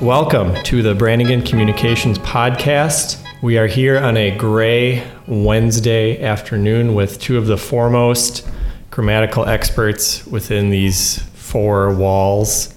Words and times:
Welcome 0.00 0.54
to 0.62 0.80
the 0.80 0.94
Branigan 0.94 1.42
Communications 1.42 2.20
Podcast. 2.20 3.20
We 3.42 3.58
are 3.58 3.66
here 3.66 3.98
on 3.98 4.16
a 4.16 4.30
gray 4.30 5.04
Wednesday 5.26 6.22
afternoon 6.22 6.94
with 6.94 7.20
two 7.20 7.36
of 7.36 7.46
the 7.48 7.56
foremost 7.58 8.48
grammatical 8.92 9.44
experts 9.46 10.24
within 10.24 10.70
these 10.70 11.18
four 11.34 11.92
walls. 11.96 12.72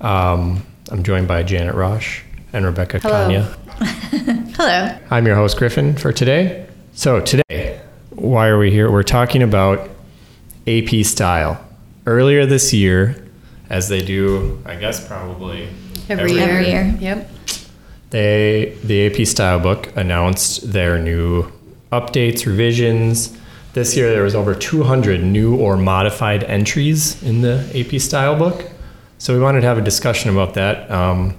Um, 0.00 0.64
I'm 0.90 1.02
joined 1.02 1.28
by 1.28 1.42
Janet 1.42 1.74
Rosh 1.74 2.22
and 2.54 2.64
Rebecca 2.64 3.00
Hello. 3.00 3.12
Kanya. 3.12 3.42
Hello. 4.56 4.98
I'm 5.10 5.26
your 5.26 5.36
host, 5.36 5.58
Griffin, 5.58 5.94
for 5.94 6.10
today. 6.10 6.66
So, 6.94 7.20
today, 7.20 7.82
why 8.08 8.48
are 8.48 8.58
we 8.58 8.70
here? 8.70 8.90
We're 8.90 9.02
talking 9.02 9.42
about 9.42 9.90
AP 10.66 11.04
style. 11.04 11.62
Earlier 12.06 12.46
this 12.46 12.72
year, 12.72 13.28
as 13.68 13.90
they 13.90 14.00
do, 14.00 14.62
I 14.64 14.76
guess, 14.76 15.06
probably 15.06 15.68
Every 16.10 16.32
year. 16.32 16.42
Every 16.42 16.66
year. 16.68 16.96
Yep. 16.98 17.30
they 18.10 18.76
the 18.82 19.06
AP 19.06 19.26
style 19.26 19.60
book 19.60 19.96
announced 19.96 20.72
their 20.72 20.98
new 20.98 21.50
updates, 21.92 22.46
revisions. 22.46 23.38
This 23.74 23.96
year 23.96 24.10
there 24.10 24.24
was 24.24 24.34
over 24.34 24.52
200 24.52 25.22
new 25.22 25.56
or 25.56 25.76
modified 25.76 26.42
entries 26.42 27.22
in 27.22 27.42
the 27.42 27.70
AP 27.74 28.00
style 28.00 28.36
book. 28.36 28.68
So 29.18 29.34
we 29.34 29.40
wanted 29.40 29.60
to 29.60 29.68
have 29.68 29.78
a 29.78 29.82
discussion 29.82 30.30
about 30.30 30.54
that. 30.54 30.90
Um, 30.90 31.38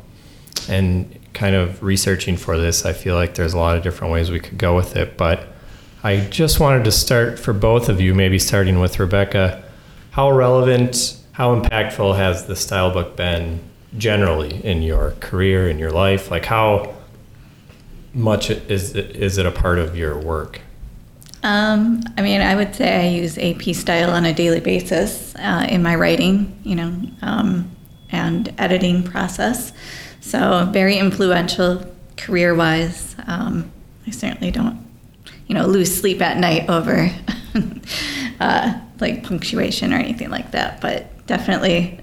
and 0.70 1.20
kind 1.34 1.56
of 1.56 1.84
researching 1.84 2.38
for 2.38 2.58
this, 2.58 2.86
I 2.86 2.94
feel 2.94 3.16
like 3.16 3.36
there's 3.36 3.54
a 3.54 3.58
lot 3.58 3.76
of 3.76 3.84
different 3.84 4.14
ways 4.14 4.32
we 4.32 4.40
could 4.40 4.58
go 4.58 4.74
with 4.74 4.96
it. 4.96 5.18
But 5.18 5.50
I 6.02 6.22
just 6.30 6.62
wanted 6.62 6.86
to 6.86 6.92
start 6.94 7.40
for 7.40 7.52
both 7.52 7.90
of 7.90 8.00
you, 8.00 8.14
maybe 8.14 8.40
starting 8.40 8.80
with 8.80 9.00
Rebecca. 9.00 9.64
How 10.12 10.32
relevant, 10.32 11.18
how 11.34 11.60
impactful 11.60 12.16
has 12.16 12.46
the 12.46 12.56
style 12.56 12.92
book 12.92 13.18
been 13.18 13.60
generally 13.98 14.64
in 14.66 14.82
your 14.82 15.12
career, 15.20 15.70
in 15.70 15.80
your 15.80 15.92
life? 15.92 16.32
Like, 16.32 16.46
how 16.46 16.96
much 18.14 18.50
is 18.50 18.96
is 18.96 19.38
it 19.38 19.46
a 19.46 19.52
part 19.52 19.80
of 19.80 19.98
your 19.98 20.18
work? 20.18 20.62
Um, 21.44 22.04
I 22.18 22.22
mean, 22.22 22.42
I 22.42 22.56
would 22.56 22.76
say 22.76 23.08
I 23.08 23.10
use 23.10 23.38
AP 23.38 23.76
style 23.76 24.12
on 24.12 24.26
a 24.26 24.34
daily 24.34 24.60
basis 24.60 25.34
uh, 25.36 25.66
in 25.68 25.82
my 25.82 25.96
writing, 25.96 26.60
you 26.64 26.76
know, 26.76 26.94
um, 27.24 27.72
and 28.12 28.54
editing 28.60 29.04
process. 29.04 29.74
So 30.20 30.70
very 30.72 30.98
influential 30.98 31.84
career-wise. 32.16 33.16
Um, 33.26 33.72
I 34.06 34.12
certainly 34.12 34.52
don't, 34.52 34.86
you 35.48 35.56
know, 35.56 35.66
lose 35.66 35.94
sleep 35.94 36.22
at 36.22 36.38
night 36.38 36.70
over 36.70 37.10
uh, 38.40 38.80
like 39.00 39.24
punctuation 39.24 39.94
or 39.94 39.98
anything 39.98 40.30
like 40.30 40.52
that, 40.52 40.80
but 40.80 41.11
definitely 41.28 42.00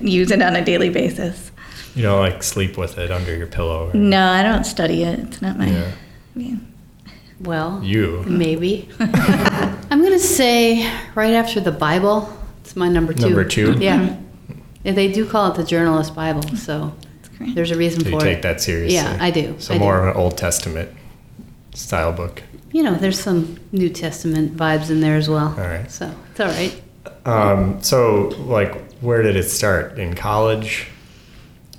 use 0.02 0.30
it 0.30 0.42
on 0.42 0.56
a 0.56 0.64
daily 0.64 0.90
basis. 0.90 1.50
You 1.94 2.02
don't 2.02 2.20
like 2.20 2.42
sleep 2.42 2.76
with 2.76 2.98
it 2.98 3.10
under 3.10 3.34
your 3.34 3.46
pillow? 3.46 3.90
Or, 3.90 3.94
No, 3.94 4.26
I 4.28 4.42
don't 4.42 4.64
study 4.64 5.02
it. 5.02 5.18
It's 5.20 5.40
not 5.42 5.56
my. 5.58 5.68
Yeah. 5.70 5.90
I 6.34 6.38
mean, 6.38 6.72
Well, 7.40 7.80
You. 7.82 8.22
maybe. 8.26 8.88
I'm 9.00 10.02
gonna 10.02 10.18
say 10.18 10.90
right 11.14 11.32
after 11.32 11.60
the 11.60 11.72
Bible. 11.72 12.30
It's 12.60 12.76
my 12.76 12.88
number 12.88 13.12
two. 13.14 13.22
Number 13.26 13.44
two? 13.44 13.76
Yeah. 13.78 13.98
Mm-hmm. 14.00 14.22
Yeah, 14.84 14.92
They 14.92 15.10
do 15.10 15.26
call 15.28 15.50
it 15.52 15.56
the 15.56 15.64
journalist 15.64 16.14
Bible, 16.14 16.42
so 16.56 16.94
there's 17.40 17.70
a 17.70 17.76
reason 17.76 18.00
So 18.00 18.08
you 18.10 18.14
for 18.18 18.20
take 18.20 18.42
that 18.42 18.60
seriously? 18.60 18.94
Yeah, 18.94 19.16
I 19.20 19.30
do. 19.30 19.56
So 19.58 19.74
I 19.74 19.78
do. 19.78 19.84
more 19.84 19.98
of 20.06 20.14
an 20.16 20.20
Old 20.22 20.36
Testament 20.38 20.90
style 21.74 22.12
book. 22.12 22.42
You 22.72 22.82
know, 22.82 22.94
there's 22.94 23.18
some 23.18 23.58
New 23.72 23.88
Testament 23.88 24.56
vibes 24.56 24.90
in 24.90 25.00
there 25.00 25.16
as 25.16 25.28
well. 25.28 25.48
All 25.58 25.66
right. 25.66 25.90
So 25.90 26.12
it's 26.30 26.40
all 26.40 26.48
right. 26.48 26.82
Um, 27.26 27.82
so, 27.82 28.28
like, 28.46 28.90
where 29.00 29.22
did 29.22 29.36
it 29.36 29.44
start? 29.44 29.98
In 29.98 30.14
college? 30.14 30.88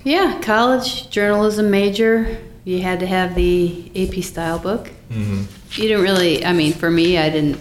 Yeah, 0.04 0.38
college 0.42 1.10
journalism 1.10 1.70
major. 1.70 2.38
You 2.64 2.82
had 2.82 3.00
to 3.00 3.06
have 3.06 3.34
the 3.34 3.90
AP 3.96 4.22
style 4.22 4.58
book. 4.58 4.90
Mm-hmm. 5.10 5.44
You 5.80 5.88
didn't 5.88 6.02
really, 6.02 6.44
I 6.44 6.52
mean, 6.52 6.72
for 6.72 6.90
me, 6.90 7.16
I 7.16 7.30
didn't 7.30 7.58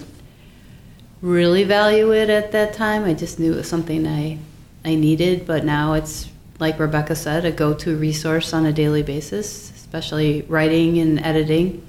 really 1.21 1.63
value 1.63 2.13
it 2.13 2.29
at 2.29 2.51
that 2.51 2.73
time. 2.73 3.05
I 3.05 3.13
just 3.13 3.39
knew 3.39 3.53
it 3.53 3.57
was 3.57 3.69
something 3.69 4.05
I, 4.05 4.37
I 4.83 4.95
needed, 4.95 5.47
but 5.47 5.63
now 5.63 5.93
it's, 5.93 6.29
like 6.59 6.79
Rebecca 6.79 7.15
said, 7.15 7.45
a 7.45 7.51
go 7.51 7.73
to 7.75 7.95
resource 7.95 8.53
on 8.53 8.65
a 8.65 8.73
daily 8.73 9.03
basis, 9.03 9.71
especially 9.71 10.41
writing 10.43 10.97
and 10.97 11.19
editing. 11.19 11.87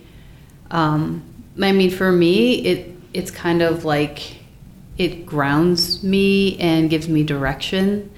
Um, 0.71 1.23
I 1.61 1.73
mean, 1.73 1.91
for 1.91 2.13
me, 2.13 2.65
it, 2.65 2.95
it's 3.13 3.31
kind 3.31 3.63
of 3.63 3.85
like 3.85 4.38
it 4.99 5.25
grounds 5.25 6.03
me 6.03 6.59
and 6.59 6.91
gives 6.91 7.09
me 7.09 7.23
direction. 7.23 8.11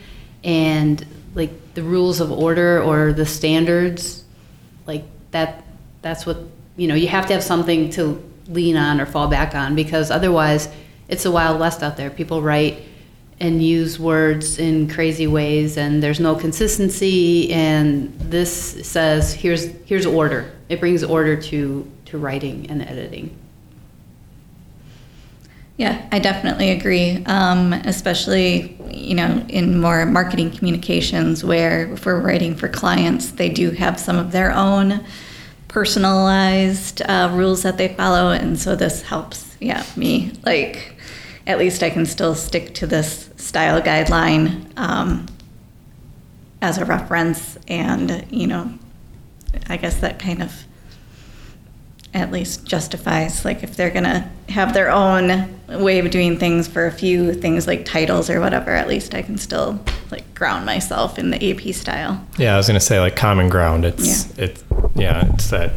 And 0.42 1.04
like 1.34 1.74
the 1.74 1.82
rules 1.82 2.20
of 2.20 2.32
order 2.32 2.82
or 2.82 3.12
the 3.12 3.26
standards 3.26 4.24
like 4.86 5.04
that 5.30 5.64
that's 6.02 6.26
what 6.26 6.38
you 6.76 6.88
know 6.88 6.94
you 6.94 7.06
have 7.08 7.26
to 7.26 7.32
have 7.32 7.44
something 7.44 7.90
to 7.90 8.22
lean 8.48 8.76
on 8.76 9.00
or 9.00 9.06
fall 9.06 9.28
back 9.28 9.54
on 9.54 9.76
because 9.76 10.10
otherwise 10.10 10.68
it's 11.08 11.24
a 11.24 11.30
wild 11.30 11.60
west 11.60 11.82
out 11.82 11.96
there. 11.96 12.10
People 12.10 12.42
write 12.42 12.82
and 13.38 13.62
use 13.62 13.98
words 13.98 14.58
in 14.58 14.88
crazy 14.88 15.26
ways 15.26 15.76
and 15.76 16.02
there's 16.02 16.20
no 16.20 16.34
consistency 16.34 17.52
and 17.52 18.12
this 18.18 18.86
says 18.86 19.32
here's 19.32 19.66
here's 19.84 20.06
order. 20.06 20.50
It 20.68 20.80
brings 20.80 21.04
order 21.04 21.40
to 21.42 21.90
to 22.06 22.18
writing 22.18 22.68
and 22.70 22.82
editing 22.82 23.36
Yeah, 25.80 26.06
I 26.12 26.18
definitely 26.18 26.72
agree. 26.72 27.24
Um, 27.24 27.72
especially, 27.72 28.76
you 28.90 29.14
know, 29.14 29.42
in 29.48 29.80
more 29.80 30.04
marketing 30.04 30.50
communications, 30.50 31.42
where 31.42 31.90
if 31.94 32.04
we're 32.04 32.20
writing 32.20 32.54
for 32.54 32.68
clients, 32.68 33.30
they 33.30 33.48
do 33.48 33.70
have 33.70 33.98
some 33.98 34.18
of 34.18 34.30
their 34.30 34.52
own 34.52 35.02
personalized 35.68 37.00
uh, 37.00 37.30
rules 37.32 37.62
that 37.62 37.78
they 37.78 37.88
follow, 37.88 38.30
and 38.30 38.58
so 38.58 38.76
this 38.76 39.00
helps. 39.00 39.56
Yeah, 39.58 39.82
me 39.96 40.32
like 40.44 40.96
at 41.46 41.58
least 41.58 41.82
I 41.82 41.88
can 41.88 42.04
still 42.04 42.34
stick 42.34 42.74
to 42.74 42.86
this 42.86 43.30
style 43.38 43.80
guideline 43.80 44.66
um, 44.76 45.28
as 46.60 46.76
a 46.76 46.84
reference, 46.84 47.56
and 47.68 48.26
you 48.30 48.46
know, 48.46 48.70
I 49.70 49.78
guess 49.78 49.98
that 50.00 50.18
kind 50.18 50.42
of 50.42 50.52
at 52.12 52.32
least 52.32 52.64
justifies 52.64 53.44
like 53.44 53.62
if 53.62 53.76
they're 53.76 53.90
gonna 53.90 54.28
have 54.48 54.74
their 54.74 54.90
own 54.90 55.48
way 55.68 56.00
of 56.00 56.10
doing 56.10 56.36
things 56.38 56.66
for 56.66 56.86
a 56.86 56.90
few 56.90 57.32
things 57.32 57.68
like 57.68 57.84
titles 57.84 58.28
or 58.28 58.40
whatever 58.40 58.72
at 58.72 58.88
least 58.88 59.14
i 59.14 59.22
can 59.22 59.38
still 59.38 59.78
like 60.10 60.34
ground 60.34 60.66
myself 60.66 61.18
in 61.20 61.30
the 61.30 61.50
ap 61.52 61.72
style 61.74 62.20
Yeah, 62.36 62.54
I 62.54 62.56
was 62.56 62.66
gonna 62.66 62.80
say 62.80 62.98
like 62.98 63.14
common 63.14 63.48
ground. 63.48 63.84
It's 63.84 64.36
it's 64.38 64.64
Yeah, 64.96 65.24
it's 65.34 65.50
that 65.50 65.70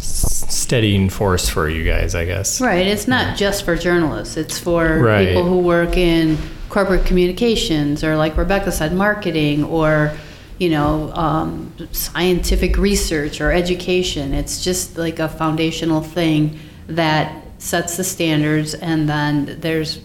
steadying 0.00 1.08
force 1.08 1.48
for 1.48 1.68
you 1.68 1.84
guys, 1.84 2.14
I 2.14 2.24
guess. 2.24 2.60
Right. 2.60 2.86
It's 2.86 3.06
not 3.06 3.36
just 3.36 3.64
for 3.64 3.76
journalists. 3.76 4.36
It's 4.36 4.58
for 4.58 4.98
Right. 4.98 5.28
people 5.28 5.44
who 5.44 5.58
work 5.60 5.96
in 5.96 6.38
corporate 6.68 7.04
communications 7.06 8.02
or, 8.02 8.16
like 8.16 8.36
Rebecca 8.36 8.72
said, 8.72 8.92
marketing 8.92 9.64
or, 9.64 10.12
you 10.58 10.70
know, 10.70 11.10
um, 11.14 11.72
scientific 11.92 12.76
research 12.76 13.40
or 13.40 13.50
education. 13.52 14.32
It's 14.34 14.62
just 14.62 14.96
like 14.96 15.18
a 15.18 15.28
foundational 15.28 16.00
thing 16.00 16.58
that 16.86 17.42
sets 17.58 17.96
the 17.96 18.04
standards, 18.04 18.74
and 18.74 19.08
then 19.08 19.58
there's 19.60 20.00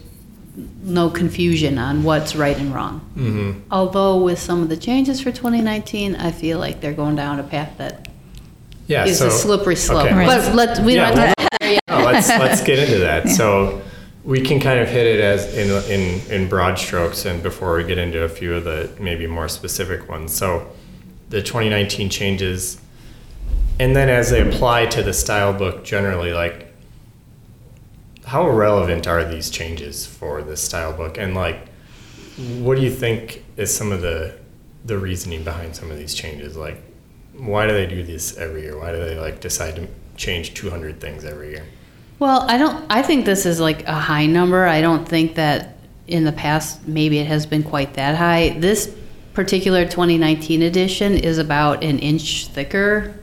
no 0.82 1.08
confusion 1.08 1.78
on 1.78 2.02
what's 2.02 2.34
right 2.34 2.58
and 2.58 2.74
wrong. 2.74 3.00
Mm-hmm. 3.16 3.60
Although 3.70 4.18
with 4.18 4.38
some 4.38 4.62
of 4.62 4.68
the 4.68 4.76
changes 4.76 5.20
for 5.20 5.30
2019, 5.30 6.16
I 6.16 6.32
feel 6.32 6.58
like 6.58 6.80
they're 6.80 6.92
going 6.92 7.16
down 7.16 7.38
a 7.38 7.42
path 7.44 7.72
that 7.78 8.08
Yeah. 8.88 9.06
is 9.06 9.18
so, 9.18 9.28
a 9.28 9.30
slippery 9.30 9.76
slope. 9.76 10.06
okay. 10.06 10.14
Right. 10.14 10.26
But 10.26 10.54
let 10.54 10.78
we 10.84 10.96
Yeah, 10.96 11.10
don't 11.10 11.18
have 11.18 11.34
to 11.36 11.80
No, 11.88 12.04
let's 12.04 12.28
let's 12.28 12.62
get 12.62 12.78
into 12.78 12.98
that. 12.98 13.28
So 13.38 13.80
we 14.24 14.40
can 14.40 14.60
kind 14.60 14.78
of 14.78 14.88
hit 14.88 15.06
it 15.06 15.20
as 15.20 15.54
in 15.56 15.70
in 15.90 16.20
in 16.30 16.48
broad 16.48 16.78
strokes, 16.78 17.24
and 17.24 17.42
before 17.42 17.76
we 17.76 17.84
get 17.84 17.98
into 17.98 18.22
a 18.22 18.28
few 18.28 18.54
of 18.54 18.64
the 18.64 18.90
maybe 19.00 19.26
more 19.26 19.48
specific 19.48 20.08
ones. 20.08 20.34
So 20.34 20.70
the 21.30 21.42
2019 21.42 22.10
changes, 22.10 22.80
and 23.78 23.96
then 23.96 24.08
as 24.08 24.30
they 24.30 24.46
apply 24.46 24.86
to 24.86 25.02
the 25.02 25.12
style 25.12 25.52
book 25.52 25.84
generally, 25.84 26.32
like 26.32 26.66
how 28.26 28.48
relevant 28.48 29.06
are 29.06 29.24
these 29.24 29.50
changes 29.50 30.06
for 30.06 30.42
the 30.42 30.56
style 30.56 30.92
book, 30.92 31.16
and 31.18 31.34
like 31.34 31.68
what 32.58 32.76
do 32.76 32.82
you 32.82 32.90
think 32.90 33.44
is 33.56 33.74
some 33.74 33.90
of 33.92 34.02
the 34.02 34.38
the 34.84 34.98
reasoning 34.98 35.44
behind 35.44 35.74
some 35.74 35.90
of 35.90 35.96
these 35.96 36.14
changes? 36.14 36.56
Like 36.56 36.82
why 37.36 37.66
do 37.66 37.72
they 37.72 37.86
do 37.86 38.02
this 38.02 38.36
every 38.36 38.62
year? 38.62 38.78
Why 38.78 38.92
do 38.92 38.98
they 38.98 39.18
like 39.18 39.40
decide 39.40 39.76
to 39.76 39.88
change 40.16 40.52
200 40.54 41.00
things 41.00 41.24
every 41.24 41.50
year? 41.50 41.64
Well, 42.20 42.44
I 42.46 42.58
don't. 42.58 42.84
I 42.90 43.00
think 43.00 43.24
this 43.24 43.46
is 43.46 43.60
like 43.60 43.88
a 43.88 43.94
high 43.94 44.26
number. 44.26 44.66
I 44.66 44.82
don't 44.82 45.08
think 45.08 45.36
that 45.36 45.78
in 46.06 46.24
the 46.24 46.32
past 46.32 46.86
maybe 46.86 47.18
it 47.18 47.26
has 47.26 47.46
been 47.46 47.62
quite 47.62 47.94
that 47.94 48.14
high. 48.14 48.50
This 48.58 48.94
particular 49.32 49.86
2019 49.86 50.60
edition 50.60 51.14
is 51.14 51.38
about 51.38 51.82
an 51.82 51.98
inch 51.98 52.48
thicker 52.48 53.18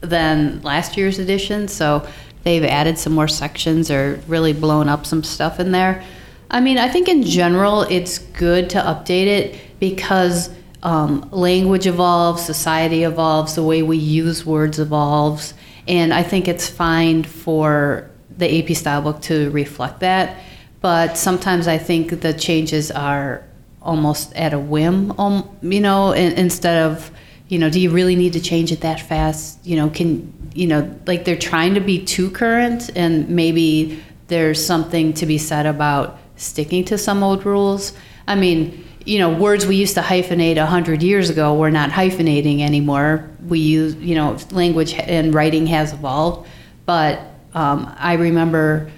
than 0.00 0.62
last 0.62 0.96
year's 0.96 1.18
edition, 1.18 1.66
so 1.66 2.06
they've 2.44 2.62
added 2.62 2.98
some 2.98 3.14
more 3.14 3.26
sections 3.26 3.90
or 3.90 4.20
really 4.28 4.52
blown 4.52 4.88
up 4.88 5.06
some 5.06 5.24
stuff 5.24 5.58
in 5.58 5.72
there. 5.72 6.04
I 6.48 6.60
mean, 6.60 6.78
I 6.78 6.88
think 6.88 7.08
in 7.08 7.24
general 7.24 7.82
it's 7.82 8.18
good 8.18 8.70
to 8.70 8.78
update 8.78 9.26
it 9.26 9.60
because 9.80 10.50
um, 10.84 11.28
language 11.32 11.88
evolves, 11.88 12.44
society 12.44 13.02
evolves, 13.02 13.56
the 13.56 13.64
way 13.64 13.82
we 13.82 13.96
use 13.96 14.46
words 14.46 14.78
evolves, 14.78 15.52
and 15.88 16.14
I 16.14 16.22
think 16.22 16.46
it's 16.46 16.68
fine 16.68 17.24
for 17.24 18.08
the 18.36 18.62
AP 18.62 18.76
style 18.76 19.02
book 19.02 19.20
to 19.22 19.50
reflect 19.50 20.00
that. 20.00 20.38
But 20.80 21.16
sometimes 21.16 21.66
I 21.68 21.78
think 21.78 22.20
the 22.20 22.32
changes 22.32 22.90
are 22.90 23.42
almost 23.82 24.34
at 24.34 24.52
a 24.52 24.58
whim, 24.58 25.18
um, 25.18 25.48
you 25.62 25.80
know, 25.80 26.12
instead 26.12 26.82
of, 26.82 27.10
you 27.48 27.58
know, 27.58 27.70
do 27.70 27.80
you 27.80 27.90
really 27.90 28.16
need 28.16 28.32
to 28.32 28.40
change 28.40 28.72
it 28.72 28.80
that 28.80 29.00
fast? 29.00 29.64
You 29.64 29.76
know, 29.76 29.88
can, 29.88 30.32
you 30.54 30.66
know, 30.66 30.98
like 31.06 31.24
they're 31.24 31.38
trying 31.38 31.74
to 31.74 31.80
be 31.80 32.04
too 32.04 32.30
current, 32.30 32.90
and 32.96 33.28
maybe 33.28 34.02
there's 34.26 34.64
something 34.64 35.14
to 35.14 35.26
be 35.26 35.38
said 35.38 35.66
about 35.66 36.18
sticking 36.34 36.84
to 36.86 36.98
some 36.98 37.22
old 37.22 37.46
rules. 37.46 37.92
I 38.26 38.34
mean, 38.34 38.84
you 39.04 39.20
know, 39.20 39.32
words 39.32 39.66
we 39.66 39.76
used 39.76 39.94
to 39.94 40.02
hyphenate 40.02 40.56
100 40.56 41.02
years 41.02 41.30
ago, 41.30 41.54
we're 41.54 41.70
not 41.70 41.90
hyphenating 41.90 42.60
anymore. 42.60 43.30
We 43.46 43.60
use, 43.60 43.94
you 43.94 44.16
know, 44.16 44.36
language 44.50 44.94
and 44.94 45.32
writing 45.32 45.68
has 45.68 45.92
evolved. 45.92 46.48
But 46.86 47.20
um, 47.56 47.92
I 47.98 48.12
remember 48.12 48.92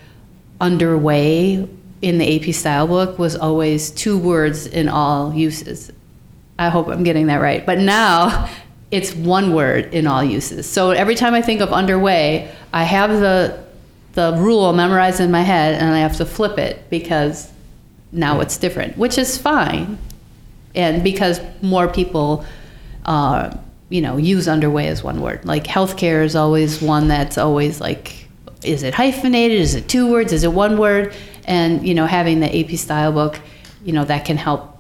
underway 0.61 1.69
in 2.03 2.19
the 2.19 2.49
AP 2.49 2.55
style 2.55 2.89
book 2.89 3.19
was 3.19 3.37
always 3.37 3.93
two 3.93 4.19
words 4.19 4.67
in 4.67 4.89
all 4.89 5.33
uses. 5.33 5.93
I 6.59 6.69
hope 6.69 6.89
I'm 6.89 7.05
getting 7.05 7.29
that 7.29 7.41
right. 7.41 7.65
But 7.65 7.79
now 7.79 8.51
it's 8.91 9.15
one 9.15 9.55
word 9.55 9.95
in 9.95 10.09
all 10.09 10.25
uses. 10.25 10.69
So 10.69 10.91
every 10.91 11.15
time 11.15 11.35
I 11.35 11.41
think 11.41 11.61
of 11.61 11.73
underway, 11.73 12.53
I 12.73 12.83
have 12.83 13.11
the 13.21 13.65
the 14.15 14.35
rule 14.37 14.73
memorized 14.73 15.21
in 15.21 15.31
my 15.31 15.43
head 15.43 15.81
and 15.81 15.95
I 15.95 16.01
have 16.01 16.17
to 16.17 16.27
flip 16.27 16.59
it 16.59 16.91
because 16.91 17.53
now 18.11 18.41
it's 18.41 18.57
different, 18.57 18.99
which 18.99 19.17
is 19.17 19.39
fine. 19.39 19.99
And 20.75 21.05
because 21.05 21.41
more 21.63 21.87
people, 21.87 22.45
uh, 23.05 23.57
you 23.91 24.01
know, 24.01 24.17
use 24.17 24.49
underway 24.49 24.89
as 24.89 25.05
one 25.05 25.21
word. 25.21 25.45
Like 25.45 25.65
healthcare 25.65 26.25
is 26.25 26.35
always 26.35 26.83
one 26.83 27.07
that's 27.07 27.39
always 27.39 27.81
like, 27.81 28.28
is 28.63 28.83
it 28.83 28.95
hyphenated? 28.95 29.61
Is 29.61 29.75
it 29.75 29.89
two 29.89 30.11
words? 30.11 30.33
Is 30.33 30.45
it 30.45 30.53
one 30.53 30.79
word? 30.79 31.15
And, 31.45 31.87
you 31.87 31.95
know, 31.95 32.07
having 32.07 32.41
the 32.41 32.59
AP 32.61 32.77
style 32.79 33.13
book, 33.13 33.41
you 33.85 33.93
know, 33.93 34.05
that 34.05 34.25
can 34.25 34.37
help 34.37 34.77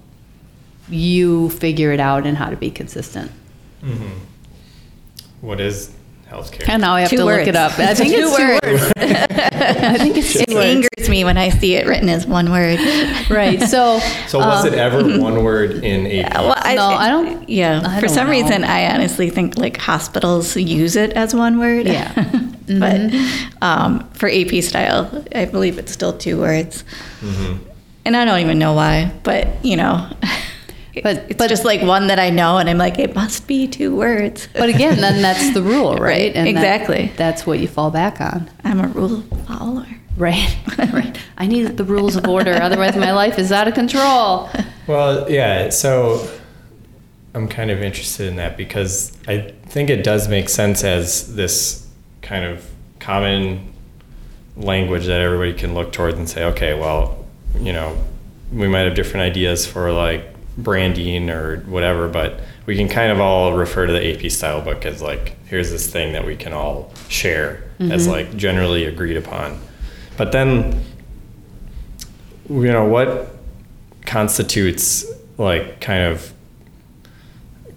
you 0.90 1.50
figure 1.50 1.92
it 1.92 2.00
out 2.00 2.26
and 2.26 2.36
how 2.36 2.50
to 2.50 2.56
be 2.56 2.70
consistent. 2.70 3.30
Mm-hmm. 3.82 4.08
What 5.40 5.60
is 5.60 5.92
healthcare? 6.28 6.68
And 6.68 6.82
now 6.82 6.94
I 6.94 7.02
have 7.02 7.10
Two 7.10 7.18
to 7.18 7.24
words. 7.24 7.40
look 7.40 7.48
it 7.48 7.56
up. 7.56 7.78
I 7.78 7.94
think 7.94 8.12
it's 8.12 8.36
Two 8.36 8.58
two 8.58 8.68
words. 8.70 8.92
I 8.96 9.98
think 9.98 10.16
it's 10.16 10.32
two 10.32 10.40
It 10.40 10.48
words. 10.50 10.66
angers 10.66 11.08
me 11.08 11.24
when 11.24 11.38
I 11.38 11.48
see 11.50 11.74
it 11.76 11.86
written 11.86 12.08
as 12.08 12.26
one 12.26 12.50
word. 12.50 12.78
Right. 13.30 13.60
So, 13.62 13.98
So 14.26 14.38
was 14.38 14.66
um, 14.66 14.72
it 14.72 14.78
ever 14.78 15.02
one 15.20 15.42
word 15.44 15.84
in 15.84 16.06
AP? 16.06 16.34
Well, 16.42 16.54
I, 16.56 16.74
No, 16.74 16.86
I 16.88 17.08
don't- 17.08 17.48
Yeah, 17.48 17.80
I 17.84 17.96
for 18.00 18.06
don't 18.06 18.14
some 18.14 18.26
know. 18.26 18.32
reason, 18.32 18.64
I 18.64 18.92
honestly 18.94 19.30
think 19.30 19.56
like 19.56 19.76
hospitals 19.76 20.56
use 20.56 20.96
it 20.96 21.12
as 21.12 21.34
one 21.34 21.58
word. 21.58 21.86
Yeah. 21.86 22.12
Mm-hmm. 22.68 23.58
but 23.60 23.66
um, 23.66 24.08
for 24.10 24.28
AP 24.28 24.62
style, 24.62 25.24
I 25.34 25.44
believe 25.46 25.78
it's 25.78 25.92
still 25.92 26.16
two 26.16 26.38
words. 26.38 26.84
Mm-hmm. 27.20 27.64
And 28.04 28.16
I 28.16 28.24
don't 28.24 28.40
even 28.40 28.58
know 28.58 28.74
why, 28.74 29.12
but 29.22 29.64
you 29.64 29.76
know, 29.76 30.08
But- 31.02 31.26
it's 31.28 31.36
but- 31.36 31.48
just 31.48 31.64
like 31.64 31.82
one 31.82 32.08
that 32.08 32.18
I 32.18 32.30
know, 32.30 32.58
and 32.58 32.68
I'm 32.68 32.78
like, 32.78 32.98
it 32.98 33.14
must 33.14 33.46
be 33.46 33.68
two 33.68 33.94
words. 33.94 34.48
but 34.54 34.68
again, 34.68 34.96
then 35.00 35.22
that's 35.22 35.54
the 35.54 35.62
rule, 35.62 35.94
right? 35.94 36.00
Right, 36.00 36.34
that- 36.34 36.46
exactly. 36.48 37.12
that's 37.16 37.46
what 37.46 37.60
you 37.60 37.68
fall 37.68 37.90
back 37.90 38.20
on. 38.20 38.50
I'm 38.64 38.80
a 38.80 38.88
rule 38.88 39.22
follower. 39.46 39.86
Right. 40.16 40.56
right. 40.92 41.16
I 41.36 41.46
need 41.46 41.76
the 41.76 41.84
rules 41.84 42.16
of 42.16 42.26
order, 42.26 42.54
otherwise 42.54 42.96
my 42.96 43.12
life 43.12 43.38
is 43.38 43.52
out 43.52 43.68
of 43.68 43.74
control. 43.74 44.50
Well, 44.88 45.30
yeah. 45.30 45.68
So 45.70 46.28
I'm 47.34 47.46
kind 47.46 47.70
of 47.70 47.80
interested 47.82 48.26
in 48.26 48.34
that 48.36 48.56
because 48.56 49.16
I 49.28 49.52
think 49.66 49.90
it 49.90 50.02
does 50.02 50.26
make 50.28 50.48
sense 50.48 50.82
as 50.82 51.36
this 51.36 51.86
kind 52.28 52.44
of 52.44 52.70
common 53.00 53.72
language 54.54 55.06
that 55.06 55.20
everybody 55.20 55.54
can 55.54 55.72
look 55.72 55.92
towards 55.92 56.18
and 56.18 56.28
say, 56.28 56.44
okay, 56.44 56.78
well, 56.78 57.24
you 57.58 57.72
know, 57.72 57.96
we 58.52 58.68
might 58.68 58.80
have 58.80 58.94
different 58.94 59.22
ideas 59.22 59.66
for 59.66 59.90
like 59.92 60.26
branding 60.58 61.30
or 61.30 61.60
whatever, 61.60 62.06
but 62.06 62.40
we 62.66 62.76
can 62.76 62.86
kind 62.86 63.10
of 63.10 63.18
all 63.18 63.54
refer 63.54 63.86
to 63.86 63.92
the 63.94 64.14
AP 64.14 64.30
style 64.30 64.60
book 64.60 64.84
as 64.84 65.00
like, 65.00 65.36
here's 65.46 65.70
this 65.70 65.90
thing 65.90 66.12
that 66.12 66.26
we 66.26 66.36
can 66.36 66.52
all 66.52 66.92
share 67.08 67.64
as 67.80 68.02
mm-hmm. 68.02 68.10
like 68.10 68.36
generally 68.36 68.84
agreed 68.84 69.16
upon. 69.16 69.58
But 70.18 70.32
then, 70.32 70.84
you 72.50 72.72
know, 72.72 72.84
what 72.84 73.36
constitutes 74.04 75.06
like 75.38 75.80
kind 75.80 76.12
of 76.12 76.30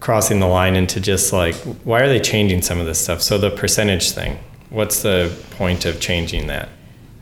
crossing 0.02 0.42
the 0.42 0.48
line 0.48 0.76
into 0.76 1.00
just 1.00 1.32
like 1.32 1.56
why 1.86 2.02
are 2.02 2.10
they 2.10 2.20
changing 2.20 2.62
some 2.62 2.80
of 2.80 2.86
this 2.86 3.00
stuff 3.00 3.22
so 3.22 3.38
the 3.38 3.52
percentage 3.52 4.12
thing 4.12 4.38
what's 4.70 5.02
the 5.04 5.34
point 5.52 5.86
of 5.86 6.02
changing 6.02 6.48
that 6.48 6.68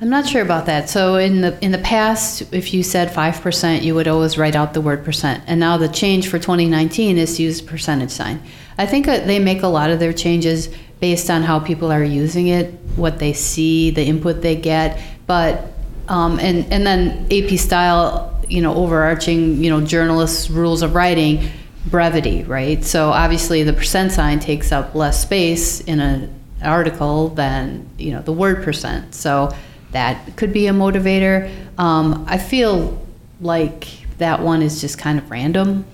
I'm 0.02 0.10
not 0.10 0.26
sure 0.26 0.42
about 0.42 0.66
that. 0.68 0.90
So 0.90 1.16
in 1.16 1.42
the 1.42 1.62
in 1.62 1.72
the 1.72 1.78
past, 1.80 2.54
if 2.54 2.74
you 2.74 2.84
said 2.84 3.12
five 3.14 3.42
percent, 3.42 3.84
you 3.84 3.96
would 3.96 4.08
always 4.08 4.38
write 4.38 4.56
out 4.56 4.74
the 4.74 4.80
word 4.80 5.04
percent. 5.04 5.44
And 5.46 5.60
now 5.60 5.76
the 5.76 5.90
change 5.90 6.30
for 6.30 6.40
2019 6.40 7.18
is 7.18 7.36
to 7.36 7.44
use 7.44 7.62
percentage 7.62 8.12
sign. 8.12 8.42
I 8.78 8.86
think 8.86 9.08
they 9.08 9.40
make 9.40 9.62
a 9.62 9.68
lot 9.68 9.90
of 9.90 10.00
their 10.00 10.14
changes 10.14 10.70
based 11.02 11.30
on 11.30 11.44
how 11.44 11.60
people 11.60 11.92
are 11.92 12.04
using 12.04 12.48
it, 12.48 12.74
what 12.96 13.20
they 13.20 13.34
see, 13.34 13.92
the 13.92 14.04
input 14.04 14.42
they 14.42 14.56
get. 14.56 15.02
But 15.28 15.74
um, 16.08 16.40
and 16.40 16.72
and 16.72 16.88
then 16.88 17.28
AP 17.30 17.60
style, 17.60 18.42
you 18.48 18.62
know, 18.62 18.74
overarching, 18.76 19.62
you 19.62 19.70
know, 19.70 19.82
journalists' 19.82 20.50
rules 20.50 20.82
of 20.82 20.96
writing, 20.96 21.50
brevity, 21.90 22.44
right? 22.44 22.84
So 22.84 23.10
obviously 23.10 23.64
the 23.64 23.74
percent 23.74 24.12
sign 24.12 24.40
takes 24.40 24.72
up 24.72 24.96
less 24.96 25.22
space 25.22 25.82
in 25.82 26.00
an 26.00 26.34
article 26.64 27.30
than 27.30 27.88
you 27.98 28.12
know 28.12 28.22
the 28.22 28.34
word 28.34 28.64
percent. 28.64 29.16
So 29.16 29.52
that 29.92 30.36
could 30.36 30.54
be 30.54 30.68
a 30.68 30.72
motivator. 30.72 31.52
Um, 31.78 32.26
I 32.28 32.38
feel 32.38 33.06
like 33.42 33.88
that 34.18 34.42
one 34.42 34.62
is 34.62 34.82
just 34.82 34.98
kind 34.98 35.18
of 35.18 35.32
random. 35.32 35.86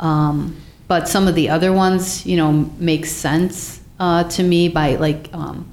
Um, 0.00 0.56
but 0.88 1.08
some 1.08 1.28
of 1.28 1.34
the 1.34 1.50
other 1.50 1.72
ones, 1.72 2.24
you 2.26 2.36
know, 2.36 2.52
make 2.78 3.06
sense 3.06 3.80
uh, 4.00 4.24
to 4.24 4.42
me 4.42 4.68
by 4.68 4.96
like 4.96 5.28
um, 5.32 5.66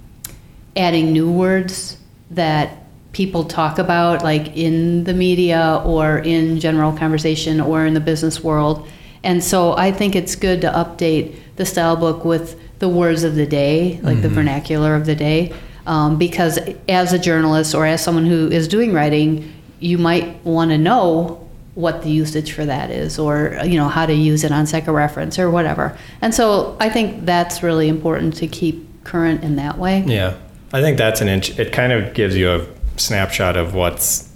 adding 0.75 1.11
new 1.11 1.31
words 1.31 1.97
that 2.31 2.77
people 3.13 3.43
talk 3.45 3.77
about, 3.79 4.23
like 4.23 4.55
in 4.55 5.03
the 5.03 5.13
media 5.13 5.81
or 5.85 6.19
in 6.19 6.59
general 6.59 6.93
conversation 6.93 7.59
or 7.59 7.85
in 7.85 7.93
the 7.93 7.99
business 7.99 8.43
world. 8.43 8.88
And 9.23 9.44
so 9.44 9.75
I 9.77 9.91
think 9.91 10.15
it's 10.15 10.36
good 10.36 10.62
to 10.62 10.72
update 10.72 11.36
the 11.55 11.65
style 11.65 11.96
book 11.96 12.25
with 12.25 12.60
the 12.79 12.89
words 12.89 13.24
of 13.24 13.36
the 13.36 13.46
day, 13.46 14.00
like 14.01 14.22
the 14.22 14.29
vernacular 14.29 14.96
of 14.96 15.05
the 15.05 15.15
day. 15.15 15.53
Um, 15.86 16.17
because 16.17 16.60
as 16.88 17.13
a 17.13 17.19
journalist 17.19 17.75
or 17.75 17.86
as 17.86 18.03
someone 18.03 18.25
who 18.25 18.50
is 18.50 18.67
doing 18.67 18.93
writing, 18.93 19.51
you 19.79 19.98
might 19.98 20.43
want 20.46 20.72
to 20.72 20.77
know 20.77 21.48
what 21.74 22.03
the 22.03 22.10
usage 22.10 22.51
for 22.51 22.65
that 22.65 22.91
is 22.91 23.17
or 23.17 23.57
you 23.63 23.77
know 23.77 23.88
how 23.88 24.05
to 24.05 24.13
use 24.13 24.43
it 24.43 24.51
on 24.51 24.65
reference 24.88 25.39
or 25.39 25.50
whatever. 25.50 25.98
And 26.22 26.36
so 26.36 26.75
i 26.79 26.89
think 26.89 27.25
that's 27.25 27.63
really 27.63 27.88
important 27.88 28.36
to 28.38 28.48
keep 28.48 29.03
current 29.03 29.43
in 29.43 29.55
that 29.55 29.77
way. 29.77 30.03
Yeah. 30.05 30.38
I 30.74 30.81
think 30.81 30.98
that's 30.98 31.22
an 31.22 31.29
inch 31.29 31.57
it 31.57 31.72
kind 31.72 31.93
of 31.93 32.13
gives 32.13 32.36
you 32.36 32.51
a 32.51 32.67
snapshot 32.98 33.57
of 33.57 33.74
what's 33.74 34.29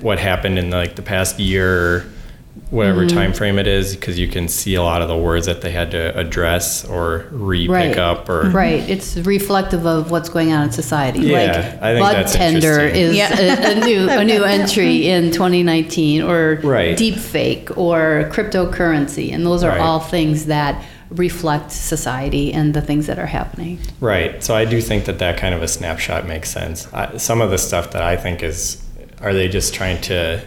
what 0.00 0.18
happened 0.18 0.58
in 0.58 0.70
like 0.70 0.96
the 0.96 1.02
past 1.02 1.38
year 1.38 2.10
or 2.56 2.76
whatever 2.76 3.04
mm-hmm. 3.04 3.16
time 3.16 3.32
frame 3.32 3.58
it 3.58 3.66
is 3.66 3.94
because 3.96 4.18
you 4.18 4.28
can 4.28 4.48
see 4.48 4.74
a 4.74 4.82
lot 4.82 5.02
of 5.02 5.08
the 5.08 5.16
words 5.16 5.46
that 5.46 5.60
they 5.60 5.70
had 5.70 5.90
to 5.90 6.18
address 6.18 6.84
or 6.86 7.26
re-pick 7.30 7.70
right 7.70 7.98
up 7.98 8.28
or 8.28 8.44
mm-hmm. 8.44 8.56
right 8.56 8.88
it's 8.90 9.16
reflective 9.18 9.86
of 9.86 10.10
what's 10.10 10.28
going 10.28 10.52
on 10.52 10.64
in 10.64 10.72
society 10.72 11.20
Yeah, 11.20 11.38
like 11.38 11.82
I 11.82 11.94
think 11.94 12.04
bud 12.04 12.14
that's 12.14 12.34
tender 12.34 12.80
interesting. 12.80 13.02
is 13.02 13.16
Yeah. 13.16 13.40
a, 13.40 13.72
a 13.72 13.84
new 13.84 14.08
a 14.10 14.24
new 14.24 14.44
entry 14.44 15.08
in 15.08 15.30
2019 15.30 16.22
or 16.22 16.60
Right. 16.62 16.96
deep 16.96 17.16
fake 17.16 17.76
or 17.76 18.28
cryptocurrency 18.32 19.32
and 19.32 19.44
those 19.46 19.62
are 19.62 19.70
Right. 19.70 19.80
all 19.80 20.00
things 20.00 20.46
that 20.46 20.82
reflect 21.10 21.70
society 21.70 22.52
and 22.52 22.72
the 22.74 22.80
things 22.80 23.06
that 23.06 23.18
are 23.18 23.26
happening 23.26 23.78
Right. 24.00 24.42
So 24.42 24.54
I 24.54 24.64
do 24.64 24.80
think 24.80 25.04
that 25.06 25.18
that 25.18 25.36
kind 25.38 25.54
of 25.54 25.62
a 25.62 25.68
snapshot 25.68 26.26
makes 26.26 26.50
sense. 26.50 26.92
I, 26.92 27.16
some 27.18 27.40
of 27.40 27.50
the 27.50 27.58
stuff 27.58 27.92
that 27.92 28.02
I 28.02 28.16
think 28.16 28.42
is, 28.42 28.82
are 29.20 29.32
they 29.32 29.48
just 29.48 29.74
trying 29.74 30.00
to 30.02 30.42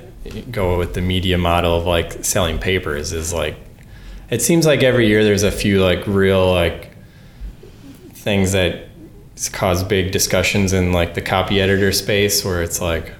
go 0.51 0.77
with 0.77 0.93
the 0.93 1.01
media 1.01 1.37
model 1.37 1.77
of 1.77 1.85
like 1.85 2.23
selling 2.25 2.59
papers? 2.59 3.13
Is 3.13 3.33
like, 3.33 3.55
it 4.29 4.41
seems 4.41 4.65
like 4.65 4.83
every 4.83 5.07
year 5.07 5.23
there's 5.23 5.43
a 5.43 5.51
few 5.51 5.83
like 5.83 6.05
real 6.07 6.51
like 6.51 6.91
things 8.13 8.51
that 8.53 8.87
cause 9.51 9.83
big 9.83 10.11
discussions 10.11 10.73
in 10.73 10.93
like 10.93 11.13
the 11.13 11.21
copy 11.21 11.59
editor 11.59 11.91
space 11.91 12.43
where 12.45 12.63
it's 12.63 12.79
like 12.81 13.11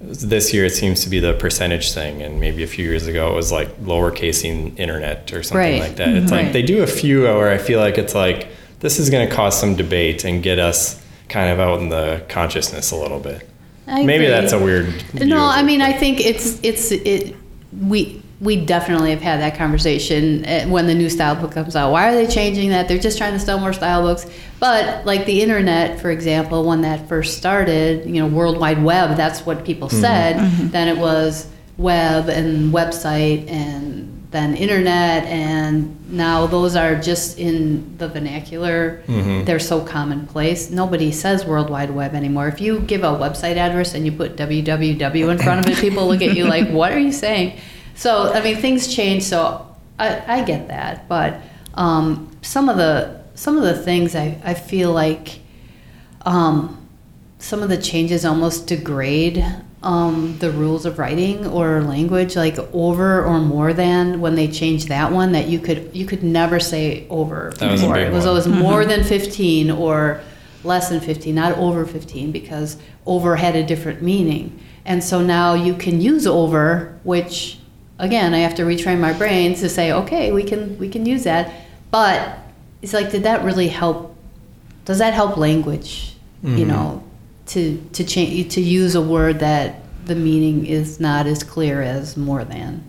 this 0.00 0.52
year 0.52 0.64
it 0.64 0.70
seems 0.72 1.04
to 1.04 1.08
be 1.08 1.20
the 1.20 1.32
percentage 1.34 1.92
thing 1.92 2.20
and 2.22 2.40
maybe 2.40 2.64
a 2.64 2.66
few 2.66 2.84
years 2.84 3.06
ago 3.06 3.30
it 3.32 3.36
was 3.36 3.52
like 3.52 3.68
lowercasing 3.80 4.76
internet 4.76 5.32
or 5.32 5.44
something 5.44 5.58
Right. 5.58 5.80
like 5.80 5.94
that 5.96 6.08
it's 6.08 6.32
like 6.32 6.52
they 6.52 6.62
do 6.62 6.82
a 6.82 6.88
few 6.88 7.22
where 7.22 7.50
i 7.50 7.58
feel 7.58 7.78
like 7.78 7.96
it's 7.98 8.12
like 8.14 8.48
this 8.80 8.98
is 8.98 9.08
going 9.10 9.28
to 9.28 9.32
cause 9.32 9.56
some 9.58 9.76
debate 9.76 10.24
and 10.24 10.42
get 10.42 10.58
us 10.58 11.00
kind 11.28 11.50
of 11.52 11.60
out 11.60 11.78
in 11.78 11.88
the 11.90 12.24
consciousness 12.28 12.90
a 12.90 12.96
little 12.96 13.20
bit 13.20 13.48
I 13.86 14.04
maybe 14.04 14.26
agree. 14.26 14.28
that's 14.28 14.52
a 14.52 14.58
weird 14.58 14.86
view 14.86 15.26
No, 15.26 15.36
of 15.38 15.50
I 15.50 15.62
mean, 15.62 15.80
I 15.82 15.92
think 15.92 16.20
it's 16.20 16.60
it's 16.62 16.92
it. 16.92 17.34
We 17.80 18.22
we 18.40 18.56
definitely 18.64 19.10
have 19.10 19.20
had 19.22 19.40
that 19.40 19.56
conversation 19.56 20.44
eh, 20.44 20.66
when 20.66 20.86
the 20.88 20.94
new 20.94 21.08
style 21.08 21.36
book 21.36 21.52
comes 21.52 21.76
out. 21.76 21.92
Why 21.92 22.08
are 22.08 22.12
they 22.14 22.26
changing 22.26 22.70
that? 22.70 22.88
They're 22.88 22.98
just 22.98 23.16
trying 23.16 23.32
to 23.34 23.38
sell 23.38 23.60
more 23.60 23.72
style 23.72 24.02
books. 24.02 24.26
But 24.58 25.06
like 25.06 25.26
the 25.26 25.42
internet, 25.42 26.00
for 26.00 26.10
example, 26.10 26.64
when 26.64 26.82
that 26.82 27.08
first 27.08 27.38
started, 27.38 28.04
you 28.04 28.20
know, 28.20 28.26
World 28.26 28.58
Wide 28.58 28.82
Web, 28.82 29.16
that's 29.16 29.46
what 29.46 29.64
people 29.64 29.88
said. 29.88 30.38
Then 30.72 30.88
it 30.88 30.98
was 30.98 31.48
web 31.78 32.28
and 32.28 32.72
website 32.72 33.48
and 33.50 34.11
then 34.32 34.56
internet 34.56 35.24
and 35.24 36.10
now 36.10 36.46
those 36.46 36.74
are 36.74 36.96
just 36.96 37.38
in 37.38 37.96
the 37.98 38.08
vernacular. 38.08 39.02
They're 39.44 39.60
so 39.60 39.84
commonplace. 39.84 40.70
Nobody 40.70 41.12
says 41.12 41.44
world 41.44 41.70
wide 41.70 41.90
web 41.90 42.14
anymore. 42.14 42.48
If 42.48 42.60
you 42.60 42.80
give 42.80 43.04
a 43.04 43.12
website 43.12 43.56
address 43.56 43.94
and 43.94 44.04
you 44.04 44.12
put 44.12 44.36
www 44.36 45.30
in 45.30 45.38
front 45.38 45.66
of 45.66 45.72
it 45.72 45.78
people 45.78 46.08
look 46.08 46.22
at 46.22 46.36
you 46.36 46.44
like 46.44 46.68
what 46.78 46.92
are 46.92 46.98
you 46.98 47.12
saying? 47.12 47.58
So 47.94 48.32
i 48.32 48.42
mean 48.42 48.56
things 48.56 48.92
change 48.92 49.22
so 49.22 49.66
i, 49.98 50.40
I 50.40 50.44
get 50.44 50.68
that 50.68 51.08
but 51.08 51.40
um, 51.74 52.36
some 52.42 52.68
of 52.68 52.76
the 52.76 53.22
some 53.34 53.56
of 53.56 53.62
the 53.62 53.74
things 53.74 54.14
i, 54.14 54.40
I 54.44 54.54
feel 54.54 54.92
like 54.92 55.40
um, 56.22 56.88
some 57.38 57.62
of 57.62 57.68
the 57.68 57.76
changes 57.76 58.24
almost 58.24 58.66
degrade 58.66 59.44
um, 59.82 60.36
the 60.38 60.50
rules 60.52 60.86
of 60.86 60.98
writing 60.98 61.46
or 61.46 61.82
language 61.82 62.36
like 62.36 62.56
over 62.72 63.24
or 63.24 63.40
more 63.40 63.72
than 63.72 64.20
when 64.20 64.34
they 64.36 64.46
changed 64.48 64.88
that 64.88 65.10
one 65.10 65.32
that 65.32 65.48
you 65.48 65.58
could 65.58 65.90
you 65.92 66.06
could 66.06 66.22
never 66.22 66.60
say 66.60 67.06
over 67.10 67.52
That 67.58 67.72
was 67.72 67.80
before. 67.80 67.98
it 67.98 68.12
was 68.12 68.24
always 68.26 68.46
more 68.46 68.84
than 68.84 69.02
15 69.02 69.70
or 69.70 70.20
less 70.62 70.88
than 70.88 71.00
15 71.00 71.34
not 71.34 71.58
over 71.58 71.84
15 71.84 72.30
because 72.30 72.76
over 73.06 73.34
had 73.36 73.56
a 73.56 73.64
different 73.64 74.02
meaning. 74.02 74.60
And 74.84 75.02
so 75.02 75.20
now 75.20 75.54
you 75.54 75.74
can 75.74 76.00
use 76.00 76.26
over 76.26 76.98
which 77.02 77.58
again 77.98 78.34
i 78.34 78.38
have 78.38 78.54
to 78.56 78.62
retrain 78.62 78.98
my 79.00 79.12
brain 79.12 79.54
to 79.54 79.68
say 79.68 79.92
okay 79.92 80.32
we 80.32 80.42
can 80.44 80.78
we 80.78 80.88
can 80.88 81.04
use 81.06 81.24
that. 81.24 81.52
But 81.90 82.38
it's 82.82 82.92
like 82.92 83.10
did 83.10 83.24
that 83.24 83.42
really 83.44 83.68
help 83.68 84.16
does 84.84 84.98
that 84.98 85.12
help 85.14 85.36
language 85.36 86.14
you 86.44 86.64
know 86.64 87.02
to 87.52 87.80
to 87.92 88.04
change 88.04 88.54
to 88.54 88.60
use 88.60 88.94
a 88.94 89.02
word 89.02 89.40
that 89.40 89.82
the 90.06 90.14
meaning 90.14 90.66
is 90.66 90.98
not 90.98 91.26
as 91.26 91.42
clear 91.42 91.82
as 91.82 92.16
more 92.16 92.44
than 92.44 92.82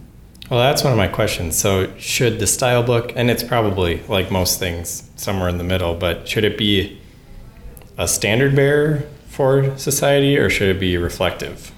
Well, 0.50 0.60
that's 0.60 0.84
one 0.84 0.92
of 0.92 0.98
my 0.98 1.08
questions. 1.08 1.56
So, 1.56 1.96
should 1.98 2.40
the 2.40 2.48
style 2.48 2.84
book, 2.84 3.14
and 3.16 3.30
it's 3.30 3.44
probably 3.44 4.02
like 4.08 4.32
most 4.32 4.60
things, 4.60 5.10
somewhere 5.16 5.50
in 5.50 5.58
the 5.58 5.64
middle, 5.64 5.96
but 5.96 6.28
should 6.28 6.44
it 6.44 6.58
be 6.58 7.00
a 7.98 8.08
standard 8.08 8.56
bearer 8.56 9.04
for 9.28 9.78
society 9.78 10.38
or 10.38 10.50
should 10.50 10.76
it 10.76 10.80
be 10.80 10.98
reflective 10.98 11.72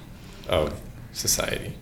of 0.48 0.80
society? 1.14 1.74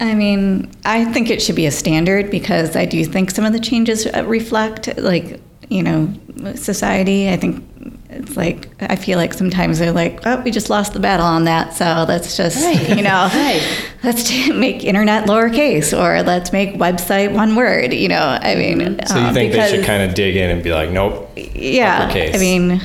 I 0.00 0.14
mean, 0.14 0.70
I 0.84 1.04
think 1.04 1.30
it 1.30 1.40
should 1.40 1.54
be 1.54 1.66
a 1.66 1.70
standard 1.70 2.30
because 2.30 2.74
I 2.74 2.86
do 2.86 3.04
think 3.04 3.30
some 3.30 3.44
of 3.44 3.52
the 3.52 3.60
changes 3.60 4.06
uh, 4.06 4.24
reflect, 4.26 4.98
like, 4.98 5.40
you 5.72 5.82
know, 5.82 6.54
society. 6.54 7.30
I 7.30 7.36
think 7.36 7.64
it's 8.10 8.36
like, 8.36 8.68
I 8.82 8.96
feel 8.96 9.16
like 9.18 9.32
sometimes 9.32 9.78
they're 9.78 9.92
like, 9.92 10.20
oh, 10.26 10.40
we 10.42 10.50
just 10.50 10.68
lost 10.68 10.92
the 10.92 11.00
battle 11.00 11.24
on 11.26 11.44
that. 11.44 11.72
So 11.72 12.04
let's 12.06 12.36
just, 12.36 12.62
Right. 12.62 12.88
you 12.96 13.02
know, 13.02 13.28
Right. 13.32 13.62
let's 14.02 14.28
t- 14.28 14.52
make 14.52 14.84
internet 14.84 15.26
lowercase 15.26 15.96
or 15.98 16.22
let's 16.22 16.52
make 16.52 16.74
website 16.74 17.32
one 17.32 17.56
word, 17.56 17.94
you 17.94 18.08
know. 18.08 18.38
I 18.40 18.54
mean, 18.54 19.00
So, 19.06 19.16
you 19.16 19.24
um, 19.24 19.34
think 19.34 19.52
they 19.52 19.70
should 19.70 19.84
kind 19.84 20.02
of 20.08 20.14
dig 20.14 20.36
in 20.36 20.50
and 20.50 20.62
be 20.62 20.72
like, 20.72 20.90
nope, 20.90 21.30
yeah. 21.36 22.02
uppercase? 22.04 22.34
I 22.34 22.38
mean, 22.38 22.80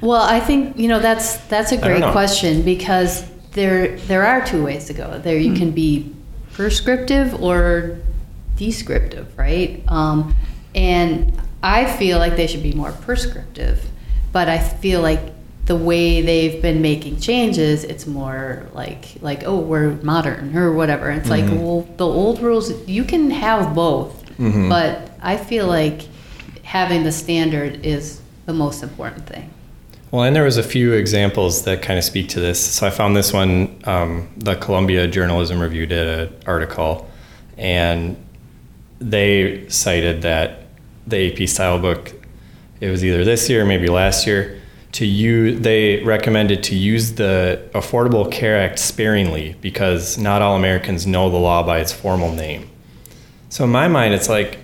well 0.00 0.22
i 0.22 0.38
think 0.38 0.76
you 0.78 0.86
know 0.86 0.98
that's 0.98 1.38
that's 1.46 1.72
a 1.72 1.78
great 1.78 2.02
question 2.12 2.60
because 2.62 3.24
there 3.52 3.96
there 4.00 4.26
are 4.26 4.44
two 4.44 4.62
ways 4.62 4.84
to 4.84 4.92
go 4.92 5.18
there 5.20 5.38
you 5.38 5.54
can 5.54 5.70
be 5.70 6.14
prescriptive 6.52 7.40
or 7.42 7.98
descriptive 8.56 9.26
right 9.38 9.82
um, 9.88 10.36
and 10.74 11.32
i 11.64 11.84
feel 11.98 12.18
like 12.18 12.36
they 12.36 12.46
should 12.46 12.62
be 12.62 12.72
more 12.82 12.92
prescriptive 12.92 13.78
but 14.32 14.48
i 14.48 14.58
feel 14.58 15.00
like 15.00 15.20
the 15.66 15.74
way 15.90 16.20
they've 16.20 16.60
been 16.60 16.80
making 16.82 17.18
changes 17.18 17.84
it's 17.84 18.06
more 18.06 18.68
like 18.74 19.02
like 19.22 19.42
oh 19.44 19.58
we're 19.58 19.92
modern 20.02 20.54
or 20.56 20.72
whatever 20.72 21.10
it's 21.10 21.30
like 21.30 21.46
well 21.62 21.80
the 21.96 22.06
old 22.06 22.38
rules 22.40 22.66
you 22.86 23.02
can 23.02 23.30
have 23.30 23.74
both 23.74 24.12
but 24.68 25.10
i 25.22 25.36
feel 25.36 25.66
like 25.66 26.02
having 26.64 27.02
the 27.04 27.12
standard 27.12 27.72
is 27.86 28.20
the 28.46 28.52
most 28.52 28.82
important 28.82 29.24
thing 29.26 29.48
Well, 30.10 30.24
and 30.26 30.36
there 30.36 30.44
was 30.44 30.58
a 30.58 30.62
few 30.62 30.92
examples 30.92 31.62
that 31.64 31.82
kind 31.82 31.98
of 31.98 32.04
speak 32.04 32.28
to 32.34 32.40
this. 32.40 32.58
So 32.76 32.86
I 32.86 32.90
found 32.90 33.16
this 33.16 33.32
one. 33.32 33.52
Um, 33.84 34.28
the 34.36 34.54
Columbia 34.54 35.08
Journalism 35.08 35.58
Review 35.58 35.86
did 35.86 36.06
an 36.06 36.28
article, 36.46 37.08
and 37.58 38.16
they 39.00 39.68
cited 39.68 40.22
that 40.22 40.63
the 41.06 41.42
AP 41.42 41.48
style 41.48 41.78
book, 41.78 42.12
it 42.80 42.90
was 42.90 43.04
either 43.04 43.24
this 43.24 43.48
year 43.48 43.62
or 43.62 43.64
maybe 43.66 43.88
last 43.88 44.26
year, 44.26 44.60
to 44.92 45.04
use. 45.06 45.60
They 45.60 46.02
recommended 46.04 46.62
to 46.64 46.74
use 46.76 47.12
the 47.12 47.60
Affordable 47.74 48.30
Care 48.30 48.58
Act 48.60 48.78
sparingly 48.78 49.56
because 49.60 50.16
not 50.18 50.40
all 50.42 50.56
Americans 50.56 51.06
know 51.06 51.30
the 51.30 51.36
law 51.36 51.62
by 51.64 51.80
its 51.80 51.92
formal 51.92 52.32
name. 52.32 52.70
So 53.48 53.64
in 53.64 53.70
my 53.70 53.88
mind, 53.88 54.14
it's 54.14 54.28
like. 54.28 54.58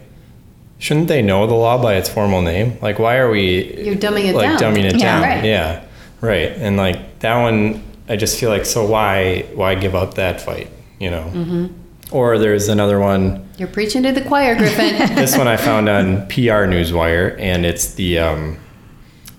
Shouldn't 0.78 1.08
they 1.08 1.20
know 1.20 1.46
the 1.46 1.52
law 1.52 1.76
by 1.82 1.96
its 1.96 2.08
formal 2.08 2.40
name? 2.40 2.78
Like, 2.80 2.98
why 2.98 3.18
are 3.18 3.28
we 3.30 3.74
You're 3.84 3.96
dumbing 3.96 4.24
it 4.24 4.34
like 4.34 4.58
down. 4.58 4.74
dumbing 4.74 4.84
it 4.84 4.94
Yeah. 4.96 5.20
down. 5.20 5.22
Right. 5.22 5.44
Yeah, 5.44 5.84
right. 6.22 6.52
And 6.52 6.78
like 6.78 7.18
that 7.18 7.36
one, 7.42 7.82
I 8.08 8.16
just 8.16 8.40
feel 8.40 8.48
like 8.48 8.64
so 8.64 8.86
why 8.86 9.44
why 9.54 9.74
give 9.74 9.94
up 9.94 10.14
that 10.14 10.40
fight? 10.40 10.70
You 10.98 11.10
know. 11.10 11.30
Mm-hmm. 11.34 11.66
Or 12.10 12.38
there's 12.38 12.68
another 12.68 12.98
one. 12.98 13.48
You're 13.56 13.68
preaching 13.68 14.02
to 14.02 14.12
the 14.12 14.22
choir, 14.22 14.56
Griffin. 14.56 14.96
This 15.16 15.36
one 15.36 15.46
I 15.46 15.56
found 15.56 15.88
on 15.88 16.26
PR 16.28 16.66
Newswire, 16.66 17.38
and 17.38 17.64
it's 17.64 17.94
the 17.94 18.18
um, 18.18 18.58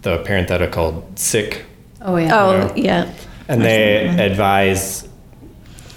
the 0.03 0.23
parenthetical 0.23 1.09
sic, 1.15 1.65
oh 2.01 2.15
yeah. 2.17 2.39
oh, 2.39 2.73
yeah. 2.75 3.13
and 3.47 3.61
they 3.61 4.07
advise 4.07 5.07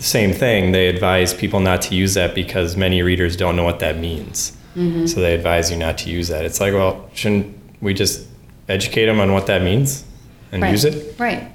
same 0.04 0.33
thing. 0.33 0.73
They 0.73 0.88
advise 0.88 1.33
people 1.33 1.61
not 1.61 1.81
to 1.83 1.95
use 1.95 2.14
that 2.14 2.35
because 2.35 2.76
many 2.76 3.02
readers 3.02 3.37
don't 3.37 3.57
know 3.57 3.64
what 3.64 3.78
that 3.81 3.99
means. 3.99 4.57
Mm-hmm. 4.76 5.07
So 5.07 5.21
they 5.21 5.35
advise 5.35 5.71
you 5.71 5.76
not 5.76 5.99
to 5.99 6.11
use 6.11 6.28
that. 6.28 6.45
It's 6.45 6.61
like, 6.61 6.75
well, 6.75 7.09
shouldn't 7.14 7.57
we 7.81 7.95
just 7.95 8.26
educate 8.69 9.07
them 9.07 9.21
on 9.21 9.33
what 9.33 9.47
that 9.47 9.62
means 9.62 10.04
and 10.52 10.62
right. 10.62 10.71
use 10.71 10.85
it? 10.85 11.19
Right. 11.19 11.53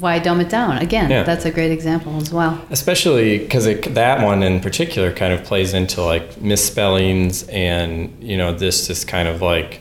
Why 0.00 0.18
dumb 0.18 0.40
it 0.40 0.48
down? 0.48 0.78
Again, 0.78 1.08
Yeah. 1.10 1.22
that's 1.22 1.44
a 1.44 1.50
great 1.52 1.70
example 1.70 2.16
as 2.20 2.32
well. 2.32 2.60
especially 2.70 3.38
because 3.38 3.64
that 3.66 4.24
one 4.24 4.42
in 4.42 4.60
particular 4.60 5.12
kind 5.12 5.32
of 5.32 5.44
plays 5.44 5.72
into 5.74 6.02
like 6.02 6.40
misspellings 6.40 7.44
and 7.48 8.12
you 8.20 8.36
know 8.36 8.52
this 8.52 8.86
just 8.88 9.06
kind 9.06 9.28
of 9.28 9.40
like 9.40 9.80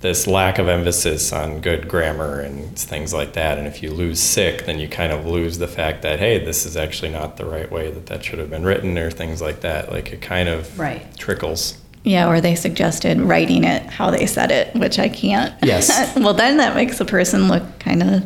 this 0.00 0.26
lack 0.26 0.58
of 0.58 0.68
emphasis 0.68 1.32
on 1.32 1.60
good 1.60 1.86
grammar 1.88 2.40
and 2.40 2.76
things 2.76 3.14
like 3.14 3.34
that 3.34 3.56
and 3.56 3.66
if 3.68 3.82
you 3.82 3.90
lose 3.90 4.18
sic 4.20 4.66
then 4.66 4.78
you 4.80 4.88
kind 4.88 5.12
of 5.12 5.24
lose 5.26 5.58
the 5.58 5.68
fact 5.68 6.02
that 6.02 6.18
hey 6.18 6.44
this 6.44 6.66
is 6.66 6.76
actually 6.76 7.10
not 7.10 7.36
the 7.36 7.44
right 7.44 7.70
way 7.70 7.88
that 7.90 8.06
that 8.06 8.24
should 8.24 8.38
have 8.40 8.50
been 8.50 8.64
written 8.64 8.98
or 8.98 9.10
things 9.10 9.40
like 9.40 9.60
that 9.60 9.92
like 9.92 10.12
it 10.12 10.20
kind 10.20 10.48
of 10.48 10.76
Right. 10.78 11.02
trickles 11.16 11.78
Yeah, 12.04 12.28
or 12.28 12.40
they 12.40 12.56
suggested 12.56 13.20
writing 13.20 13.62
it 13.64 13.82
how 13.84 14.10
they 14.10 14.26
said 14.26 14.50
it, 14.50 14.74
which 14.74 14.98
I 14.98 15.08
can't. 15.08 15.54
Yes. 15.62 15.88
well, 16.16 16.34
then 16.34 16.56
that 16.56 16.74
makes 16.74 17.00
a 17.00 17.04
person 17.04 17.46
look 17.46 17.62
kind 17.78 18.02
of. 18.02 18.24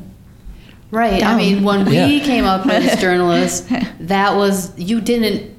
Right. 0.90 1.22
I 1.22 1.36
mean, 1.36 1.64
when 1.64 1.84
we 1.84 1.96
Yeah. 1.96 2.24
came 2.24 2.44
up 2.44 2.66
as 2.66 3.00
journalists, 3.00 3.68
that 4.00 4.34
was 4.36 4.72
you 4.78 5.00
didn't 5.00 5.54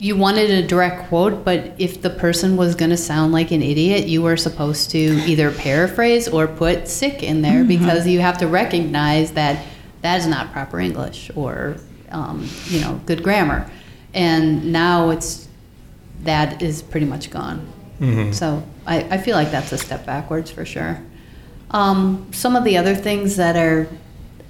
you 0.00 0.14
wanted 0.16 0.48
a 0.50 0.64
direct 0.64 1.08
quote, 1.08 1.44
but 1.44 1.74
if 1.78 2.02
the 2.02 2.10
person 2.10 2.56
was 2.56 2.76
going 2.76 2.90
to 2.90 2.96
sound 2.96 3.32
like 3.32 3.50
an 3.50 3.62
idiot, 3.62 4.06
you 4.06 4.22
were 4.22 4.36
supposed 4.36 4.90
to 4.90 4.98
either 4.98 5.50
paraphrase 5.50 6.28
or 6.28 6.46
put 6.46 6.86
sic 6.86 7.20
in 7.24 7.42
there 7.42 7.64
because 7.64 8.06
you 8.06 8.20
have 8.20 8.38
to 8.38 8.46
recognize 8.46 9.32
that 9.32 9.64
that 10.02 10.20
is 10.20 10.26
not 10.28 10.52
proper 10.52 10.78
English 10.78 11.32
or 11.34 11.78
um, 12.12 12.48
you 12.66 12.80
know 12.80 13.00
good 13.06 13.22
grammar. 13.24 13.68
And 14.14 14.72
now 14.72 15.10
it's 15.10 15.48
that 16.22 16.62
is 16.62 16.80
pretty 16.82 17.06
much 17.06 17.30
gone. 17.30 17.66
So 18.32 18.62
I, 18.86 18.98
I 19.10 19.18
feel 19.18 19.34
like 19.34 19.50
that's 19.50 19.72
a 19.72 19.78
step 19.78 20.06
backwards 20.06 20.52
for 20.52 20.64
sure. 20.64 21.00
Um, 21.72 22.28
some 22.32 22.54
of 22.54 22.62
the 22.62 22.76
other 22.76 22.94
things 22.94 23.34
that 23.36 23.56
are, 23.56 23.88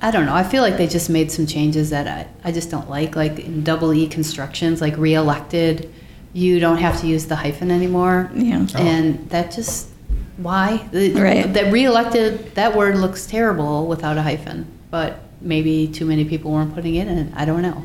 I 0.00 0.11
don't 0.11 0.26
know, 0.26 0.35
I 0.35 0.45
feel 0.45 0.62
like 0.62 0.76
they 0.76 0.87
just 0.87 1.11
made 1.11 1.31
some 1.33 1.47
changes 1.47 1.90
that 1.90 2.07
I, 2.07 2.49
I 2.49 2.52
just 2.52 2.71
don't 2.71 2.88
like. 2.88 3.17
Like 3.17 3.40
in 3.40 3.64
double 3.64 3.93
E 3.93 4.07
constructions, 4.07 4.81
like 4.81 4.97
re-elected, 4.97 5.93
you 6.33 6.61
don't 6.61 6.78
have 6.78 7.00
to 7.00 7.07
use 7.07 7.26
the 7.26 7.35
hyphen 7.37 7.71
anymore. 7.71 8.31
Yeah. 8.35 8.64
Oh. 8.75 8.78
And 8.78 9.28
that 9.31 9.50
just, 9.50 9.88
why? 10.37 10.88
Right. 10.93 11.52
That 11.52 11.73
re-elected, 11.73 12.55
that 12.55 12.76
word 12.76 12.97
looks 12.97 13.26
terrible 13.26 13.87
without 13.88 14.17
a 14.17 14.23
hyphen, 14.23 14.67
but 14.90 15.19
maybe 15.40 15.88
too 15.88 16.07
many 16.07 16.25
people 16.25 16.52
weren't 16.52 16.75
putting 16.75 16.95
it 16.95 17.09
in. 17.09 17.33
I 17.35 17.45
don't 17.45 17.62
know. 17.62 17.85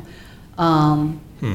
Um, 0.56 1.20
Hmm. 1.40 1.54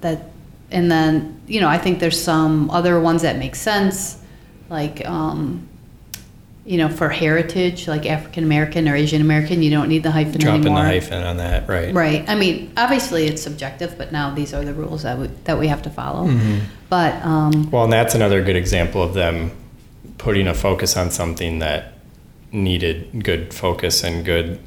that 0.00 0.30
and 0.70 0.90
then 0.90 1.38
you 1.46 1.60
know 1.60 1.68
i 1.68 1.76
think 1.76 1.98
there's 2.00 2.18
some 2.20 2.70
other 2.70 2.98
ones 2.98 3.20
that 3.20 3.36
make 3.36 3.54
sense 3.54 4.16
like 4.70 5.06
um, 5.06 5.68
you 6.66 6.78
know, 6.78 6.88
for 6.88 7.10
heritage, 7.10 7.86
like 7.86 8.06
African 8.06 8.42
American 8.44 8.88
or 8.88 8.94
Asian 8.96 9.20
American, 9.20 9.62
you 9.62 9.70
don't 9.70 9.88
need 9.88 10.02
the 10.02 10.10
hyphen 10.10 10.40
Dropping 10.40 10.62
anymore. 10.62 10.82
the 10.82 10.88
hyphen 10.88 11.22
on 11.22 11.36
that, 11.36 11.68
right? 11.68 11.94
Right. 11.94 12.24
I 12.28 12.34
mean, 12.34 12.72
obviously 12.76 13.26
it's 13.26 13.42
subjective, 13.42 13.96
but 13.98 14.12
now 14.12 14.34
these 14.34 14.54
are 14.54 14.64
the 14.64 14.72
rules 14.72 15.02
that 15.02 15.18
we, 15.18 15.26
that 15.44 15.58
we 15.58 15.68
have 15.68 15.82
to 15.82 15.90
follow. 15.90 16.26
Mm-hmm. 16.26 16.60
But 16.88 17.14
um, 17.22 17.70
Well, 17.70 17.84
and 17.84 17.92
that's 17.92 18.14
another 18.14 18.42
good 18.42 18.56
example 18.56 19.02
of 19.02 19.12
them 19.12 19.50
putting 20.16 20.46
a 20.48 20.54
focus 20.54 20.96
on 20.96 21.10
something 21.10 21.58
that 21.58 21.92
needed 22.50 23.22
good 23.22 23.52
focus 23.52 24.02
and 24.02 24.24
good 24.24 24.58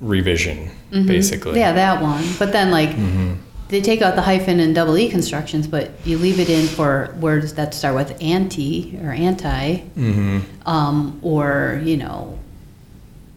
revision, 0.00 0.70
basically. 0.90 1.52
Mm-hmm. 1.52 1.58
yeah, 1.60 1.72
that 1.72 2.02
one. 2.02 2.24
But 2.38 2.52
then 2.52 2.70
like 2.72 2.90
Mm-hmm. 2.90 3.34
They 3.68 3.80
take 3.80 4.02
out 4.02 4.14
the 4.14 4.22
hyphen 4.22 4.60
and 4.60 4.74
double 4.74 4.96
e 4.98 5.08
constructions, 5.08 5.66
but 5.66 5.90
you 6.04 6.18
leave 6.18 6.38
it 6.38 6.50
in 6.50 6.66
for 6.66 7.14
words 7.20 7.54
that 7.54 7.74
start 7.74 7.94
with 7.94 8.16
anti 8.22 8.98
or 9.02 9.10
anti, 9.10 9.76
hmm 9.78 10.40
um, 10.66 11.18
or 11.22 11.80
you 11.84 11.96
know, 11.96 12.38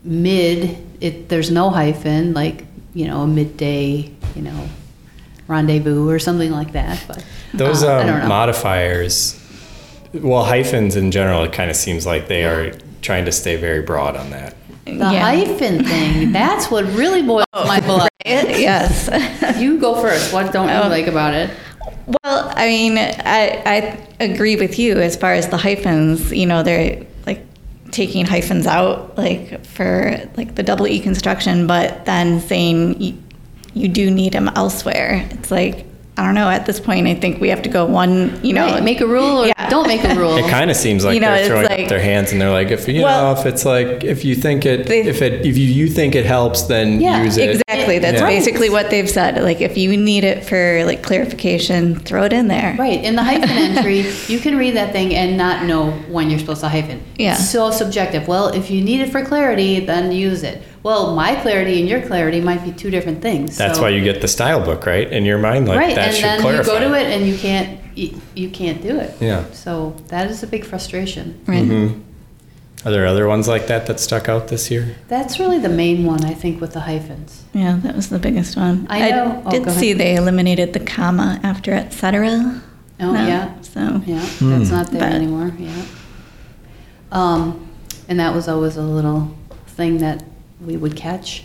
mid. 0.03 0.77
It 0.99 1.29
there's 1.29 1.51
no 1.51 1.69
hyphen, 1.69 2.33
like 2.33 2.65
you 2.93 3.05
know, 3.07 3.21
a 3.21 3.27
midday, 3.27 4.11
you 4.35 4.41
know, 4.41 4.67
rendezvous 5.47 6.09
or 6.09 6.19
something 6.19 6.51
like 6.51 6.71
that. 6.73 7.03
But 7.07 7.23
Those 7.53 7.83
uh, 7.83 7.87
I 7.97 8.01
um, 8.01 8.07
don't 8.07 8.19
know. 8.21 8.27
modifiers, 8.27 9.39
well, 10.13 10.43
hyphens 10.43 10.95
in 10.95 11.11
general, 11.11 11.43
it 11.43 11.53
kind 11.53 11.69
of 11.69 11.75
seems 11.75 12.05
like 12.05 12.27
they 12.27 12.43
are 12.45 12.71
trying 13.01 13.25
to 13.25 13.31
stay 13.31 13.55
very 13.55 13.81
broad 13.83 14.15
on 14.15 14.31
that. 14.31 14.55
the 14.85 14.93
Yeah. 14.93 15.19
hyphen 15.19 15.83
thing. 15.85 16.31
That's 16.31 16.71
what 16.71 16.85
really 16.85 17.21
boils 17.21 17.45
my 17.53 17.79
blood. 17.81 18.09
Yes. 18.27 19.09
You 19.59 19.79
go 19.79 19.95
first. 20.01 20.33
What 20.33 20.51
don't 20.53 20.67
you 20.69 20.75
Oh. 20.75 20.87
like 20.89 21.07
about 21.07 21.33
it? 21.33 21.49
Well, 22.05 22.51
I 22.55 22.67
mean, 22.67 22.97
I, 22.97 23.61
I 23.65 23.97
agree 24.19 24.55
with 24.55 24.77
you 24.79 24.97
as 24.99 25.15
far 25.15 25.33
as 25.33 25.47
the 25.49 25.57
hyphens. 25.57 26.31
You 26.31 26.45
know, 26.45 26.61
they're 26.63 27.03
like 27.25 27.41
taking 27.91 28.25
hyphens 28.25 28.67
out, 28.67 29.17
like 29.17 29.65
for 29.65 30.21
like 30.37 30.55
the 30.55 30.63
double 30.63 30.87
E 30.87 30.99
construction, 30.99 31.65
but 31.67 32.05
then 32.05 32.39
saying 32.41 33.01
you, 33.01 33.17
you 33.73 33.87
do 33.87 34.11
need 34.11 34.33
them 34.33 34.49
elsewhere. 34.55 35.27
It's 35.31 35.51
like 35.51 35.85
I 36.17 36.25
don't 36.25 36.33
know. 36.33 36.49
At 36.49 36.65
this 36.65 36.79
point, 36.79 37.05
I 37.07 37.13
think 37.13 37.39
we 37.39 37.49
have 37.49 37.61
to 37.61 37.69
go 37.69 37.85
one. 37.85 38.39
You 38.43 38.53
know, 38.53 38.65
Right, 38.65 38.83
make 38.83 39.01
a 39.01 39.05
rule 39.07 39.43
or 39.43 39.47
Yeah. 39.47 39.69
don't 39.69 39.87
make 39.87 40.03
a 40.03 40.15
rule. 40.15 40.35
It 40.37 40.49
kind 40.49 40.71
of 40.71 40.75
seems 40.77 41.05
like 41.05 41.13
You 41.13 41.19
know, 41.19 41.31
they're 41.35 41.47
throwing 41.47 41.65
like- 41.67 41.81
up 41.83 41.89
their 41.89 41.99
hands 41.99 42.31
and 42.31 42.41
they're 42.41 42.49
like, 42.49 42.71
if 42.71 42.87
you 42.87 43.03
Well- 43.03 43.35
know, 43.35 43.39
if 43.39 43.45
it's 43.45 43.65
like, 43.65 44.03
if 44.03 44.25
you 44.25 44.33
think 44.35 44.65
it, 44.65 44.87
They- 44.87 45.01
if 45.01 45.21
it, 45.21 45.45
if 45.45 45.57
you, 45.57 45.65
you 45.65 45.87
think 45.87 46.15
it 46.15 46.25
helps, 46.25 46.63
then 46.63 46.99
Yeah, 46.99 47.23
use 47.23 47.37
it. 47.37 47.61
Exactly. 47.69 47.99
That's 47.99 48.19
Yeah. 48.19 48.27
basically 48.27 48.69
what 48.69 48.89
they've 48.89 49.09
said. 49.09 49.41
Like, 49.43 49.61
if 49.61 49.77
you 49.77 49.95
need 49.95 50.23
it 50.23 50.43
for 50.43 50.83
like 50.85 51.03
clarification, 51.03 51.95
throw 51.99 52.23
it 52.23 52.33
in 52.33 52.47
there. 52.47 52.75
Right. 52.79 53.03
In 53.03 53.15
the 53.15 53.23
hyphen 53.23 53.49
entry, 53.77 54.05
you 54.27 54.39
can 54.39 54.57
read 54.57 54.75
that 54.75 54.91
thing 54.93 55.13
and 55.15 55.37
not 55.37 55.65
know 55.65 55.91
when 56.09 56.29
you're 56.31 56.39
supposed 56.39 56.61
to 56.61 56.69
hyphen. 56.69 56.99
Yeah. 57.17 57.35
So 57.35 57.69
subjective. 57.69 58.27
Well, 58.27 58.47
if 58.49 58.71
you 58.71 58.81
need 58.81 59.01
it 59.01 59.11
for 59.11 59.23
clarity, 59.23 59.79
then 59.81 60.11
use 60.11 60.41
it. 60.43 60.61
Well, 60.83 61.15
my 61.15 61.35
clarity 61.41 61.79
and 61.79 61.89
your 61.89 62.01
clarity 62.01 62.39
might 62.41 62.63
be 62.63 62.71
two 62.71 62.89
different 62.89 63.21
things. 63.21 63.57
That's 63.57 63.77
so- 63.77 63.83
why 63.83 63.89
you 63.89 64.03
get 64.03 64.21
the 64.21 64.27
style 64.27 64.63
book, 64.63 64.85
right? 64.85 65.11
In 65.11 65.25
your 65.25 65.37
mind, 65.37 65.67
like 65.67 65.79
right, 65.79 65.95
that 65.95 66.07
and 66.09 66.15
should 66.15 66.23
then 66.25 66.41
clarify. 66.41 66.73
you 66.73 66.79
go 66.79 66.89
to 66.89 66.95
it 66.99 67.07
and 67.13 67.27
you 67.27 67.37
can't 67.37 67.79
you, 67.95 68.21
you 68.35 68.49
can't 68.51 68.81
do 68.81 68.97
it. 68.99 69.15
Yeah. 69.19 69.43
So 69.53 69.95
that 70.09 70.29
is 70.29 70.43
a 70.43 70.47
big 70.47 70.63
frustration. 70.65 71.41
Right. 71.47 71.63
Mhm. 71.63 72.01
Are 72.85 72.91
there 72.91 73.07
other 73.07 73.27
ones 73.27 73.47
like 73.47 73.65
that 73.67 73.87
that 73.87 73.99
stuck 73.99 74.29
out 74.29 74.49
this 74.49 74.69
year? 74.69 74.95
That's 75.07 75.39
really 75.39 75.57
the 75.57 75.67
main 75.69 76.05
one, 76.05 76.23
I 76.23 76.35
think, 76.35 76.61
with 76.61 76.73
the 76.73 76.81
hyphens. 76.81 77.43
Yeah, 77.53 77.79
that 77.83 77.95
was 77.95 78.09
the 78.09 78.19
biggest 78.19 78.55
one. 78.55 78.85
I 78.89 79.09
know. 79.09 79.41
Oh, 79.45 79.49
did 79.49 79.65
go 79.65 79.71
see 79.71 79.91
ahead. 79.91 79.99
they 79.99 80.15
eliminated 80.15 80.73
the 80.73 80.79
comma 80.79 81.39
after 81.43 81.73
et 81.73 81.91
cetera. 81.91 82.61
Oh, 82.99 83.11
No, 83.11 83.27
yeah. 83.27 83.49
So 83.61 84.01
Yeah, 84.05 84.23
that's 84.41 84.69
not 84.69 84.91
there 84.91 85.01
But- 85.01 85.11
anymore. 85.13 85.51
Yeah. 85.57 85.71
Um, 87.11 87.67
and 88.07 88.19
that 88.19 88.33
was 88.35 88.47
always 88.47 88.77
a 88.77 88.81
little 88.83 89.35
thing 89.65 89.97
that 89.99 90.23
we 90.65 90.77
would 90.77 90.95
catch. 90.95 91.43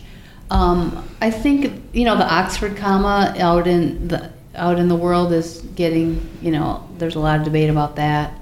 Um, 0.51 1.09
I 1.21 1.31
think 1.31 1.83
you 1.93 2.05
know 2.05 2.17
the 2.17 2.31
Oxford 2.31 2.77
comma 2.77 3.35
out 3.39 3.67
in 3.67 4.09
the 4.09 4.31
out 4.55 4.79
in 4.79 4.89
the 4.89 4.97
world 4.97 5.33
is 5.33 5.61
getting 5.77 6.29
you 6.43 6.51
know 6.51 6.87
there's 6.99 7.15
a 7.15 7.21
lot 7.21 7.39
of 7.39 7.45
debate 7.45 7.71
about 7.71 7.97
that. 7.97 8.33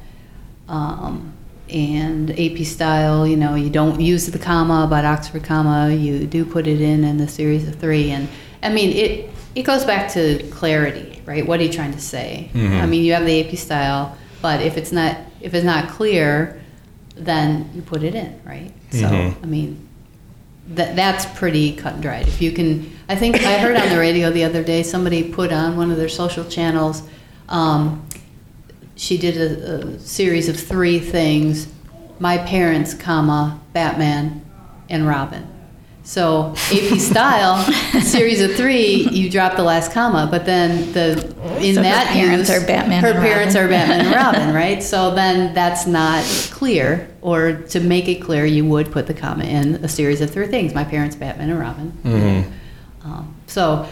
Um, 0.68 1.32
and 1.68 2.30
AP 2.32 2.58
style, 2.66 3.26
you 3.28 3.36
know, 3.36 3.54
you 3.54 3.71
don't 3.71 4.00
use 4.00 4.26
the 4.26 4.38
comma, 4.38 4.88
but 4.90 5.04
Oxford 5.04 5.45
comma, 5.45 5.92
you 5.92 6.26
do 6.26 6.45
put 6.45 6.66
it 6.66 6.80
in 6.80 7.04
in 7.04 7.16
the 7.16 7.28
series 7.28 7.68
of 7.68 7.76
three. 7.76 8.10
And 8.10 8.28
I 8.62 8.71
mean, 8.71 8.90
it 8.90 9.30
it 9.54 9.62
goes 9.62 9.84
back 9.84 10.12
to 10.12 10.42
clarity, 10.50 11.23
right? 11.26 11.47
What 11.47 11.60
are 11.60 11.62
you 11.64 11.73
trying 11.73 11.92
to 11.92 12.00
say? 12.00 12.50
Mhm. 12.54 12.80
I 12.82 12.86
mean, 12.86 13.04
you 13.04 13.12
have 13.12 13.25
the 13.25 13.40
AP 13.40 13.56
style, 13.56 14.16
but 14.42 14.60
if 14.62 14.76
it's 14.76 14.90
not 14.92 15.16
if 15.40 15.54
it's 15.54 15.64
not 15.64 15.88
clear, 15.88 16.60
then 17.16 17.71
you 17.75 17.82
put 17.82 18.02
it 18.02 18.14
in, 18.14 18.34
right? 18.45 18.73
So 18.90 19.06
Mhm. 19.06 19.34
I 19.42 19.47
mean, 19.47 19.76
that 20.71 20.97
that's 20.97 21.26
pretty 21.39 21.75
cut 21.75 21.95
and 21.95 22.02
dried. 22.02 22.28
If 22.28 22.41
you 22.41 22.52
can, 22.52 22.97
I 23.09 23.17
think 23.17 23.37
I 23.37 23.59
heard 23.59 23.76
on 23.76 23.89
the 23.89 23.99
radio 23.99 24.30
the 24.30 24.45
other 24.45 24.63
day 24.63 24.83
somebody 24.83 25.33
put 25.33 25.52
on 25.52 25.76
one 25.76 25.91
of 25.91 25.97
their 25.97 26.09
social 26.09 26.45
channels. 26.45 27.02
Um, 27.49 28.06
she 28.95 29.19
did 29.19 29.37
a, 29.37 29.97
a 29.97 29.99
series 29.99 30.49
of 30.49 30.59
three 30.59 31.00
things: 31.00 31.69
my 32.19 32.39
parents, 32.39 32.95
comma 32.95 33.61
Batman, 33.73 34.45
and 34.89 35.06
Robin. 35.06 35.47
So 36.02 36.54
AP 36.73 36.99
style, 36.99 37.63
series 38.00 38.41
of 38.41 38.54
three, 38.54 39.08
you 39.10 39.30
drop 39.30 39.56
the 39.56 39.63
last 39.63 39.93
comma, 39.93 40.26
but 40.30 40.45
then 40.47 40.93
the 40.93 41.13
in 41.60 41.75
So 41.75 41.82
her 41.82 41.89
that 41.89 42.06
parents 42.08 42.49
use, 42.49 42.63
are 42.63 42.67
Batman 42.67 43.02
Her 43.02 43.10
and 43.10 43.19
parents 43.21 43.54
Robin. 43.54 43.67
are 43.67 43.73
Batman 43.73 44.06
and 44.06 44.15
Robin, 44.15 44.54
right? 44.54 44.82
So 44.82 45.15
then 45.15 45.54
that's 45.54 45.86
not 45.86 46.25
clear. 46.50 47.08
Or 47.21 47.52
to 47.52 47.80
make 47.80 48.08
it 48.08 48.17
clear, 48.23 48.47
you 48.47 48.65
would 48.65 48.91
put 48.91 49.06
the 49.06 49.15
comma 49.15 49.45
in 49.45 49.76
a 49.76 49.89
series 49.89 50.21
of 50.21 50.30
three 50.30 50.47
things: 50.49 50.75
my 50.75 50.84
parents, 50.84 51.17
Batman, 51.17 51.50
and 51.50 51.58
Robin. 51.60 51.93
Mhm. 52.02 52.52
Um, 53.04 53.34
so 53.47 53.86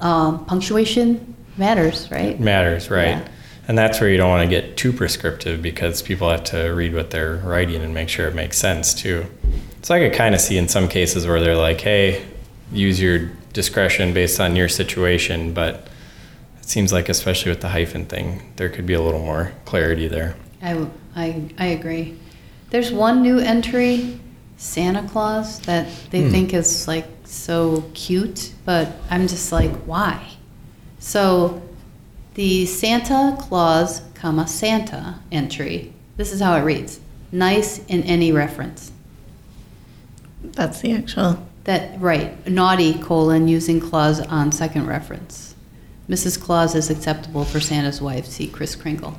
um, 0.00 0.44
punctuation 0.46 1.34
matters, 1.56 2.08
right? 2.10 2.38
Matters, 2.38 2.90
right? 2.90 3.08
Yeah. 3.08 3.28
And 3.68 3.76
that's 3.76 4.00
where 4.00 4.08
you 4.08 4.16
don't 4.16 4.30
want 4.30 4.48
to 4.48 4.48
get 4.48 4.76
too 4.76 4.92
prescriptive 4.92 5.60
because 5.60 6.00
people 6.00 6.30
have 6.30 6.44
to 6.44 6.68
read 6.70 6.94
what 6.94 7.10
they're 7.10 7.36
writing 7.36 7.82
and 7.82 7.92
make 7.92 8.08
sure 8.08 8.28
it 8.28 8.34
makes 8.34 8.58
sense 8.58 8.94
too. 8.94 9.26
So 9.86 9.94
I 9.94 10.00
could 10.00 10.14
kind 10.14 10.34
of 10.34 10.40
see 10.40 10.58
in 10.58 10.66
some 10.66 10.88
cases 10.88 11.28
where 11.28 11.38
they're 11.38 11.56
like, 11.56 11.80
hey, 11.80 12.26
use 12.72 13.00
your 13.00 13.30
discretion 13.52 14.12
based 14.12 14.40
on 14.40 14.56
your 14.56 14.68
situation, 14.68 15.54
but 15.54 15.86
it 16.60 16.68
seems 16.68 16.92
like, 16.92 17.08
especially 17.08 17.52
with 17.52 17.60
the 17.60 17.68
hyphen 17.68 18.04
thing, 18.04 18.52
there 18.56 18.68
could 18.68 18.84
be 18.84 18.94
a 18.94 19.00
little 19.00 19.20
more 19.20 19.52
clarity 19.64 20.08
there. 20.08 20.34
I 20.60 20.88
I 21.14 21.66
agree. 21.66 22.18
There's 22.70 22.90
one 22.90 23.22
new 23.22 23.38
entry, 23.38 24.18
Santa 24.56 25.04
Claus, 25.08 25.60
that 25.60 25.86
they 26.10 26.22
Hmm. 26.22 26.30
think 26.30 26.52
is 26.52 26.88
like 26.88 27.06
so 27.22 27.84
cute, 27.94 28.54
but 28.64 28.88
I'm 29.08 29.28
just 29.28 29.52
like, 29.52 29.70
why? 29.84 30.20
So 30.98 31.62
the 32.34 32.66
Santa 32.66 33.36
Claus, 33.38 34.02
comma, 34.14 34.48
Santa 34.48 35.20
entry, 35.30 35.92
this 36.16 36.32
is 36.32 36.40
how 36.40 36.56
it 36.56 36.62
reads. 36.62 36.98
Nice 37.30 37.78
in 37.86 38.02
any 38.02 38.32
reference. 38.32 38.90
That's 40.42 40.80
the 40.80 40.92
actual. 40.92 41.38
That, 41.64 42.00
right, 42.00 42.46
naughty, 42.48 42.94
colon, 42.94 43.48
using 43.48 43.80
Claus 43.80 44.20
on 44.20 44.52
second 44.52 44.86
reference. 44.86 45.54
Mrs. 46.08 46.40
Claus 46.40 46.74
is 46.76 46.90
acceptable 46.90 47.44
for 47.44 47.58
Santa's 47.58 48.00
wife, 48.00 48.26
see 48.26 48.46
Kris 48.46 48.76
Kringle. 48.76 49.18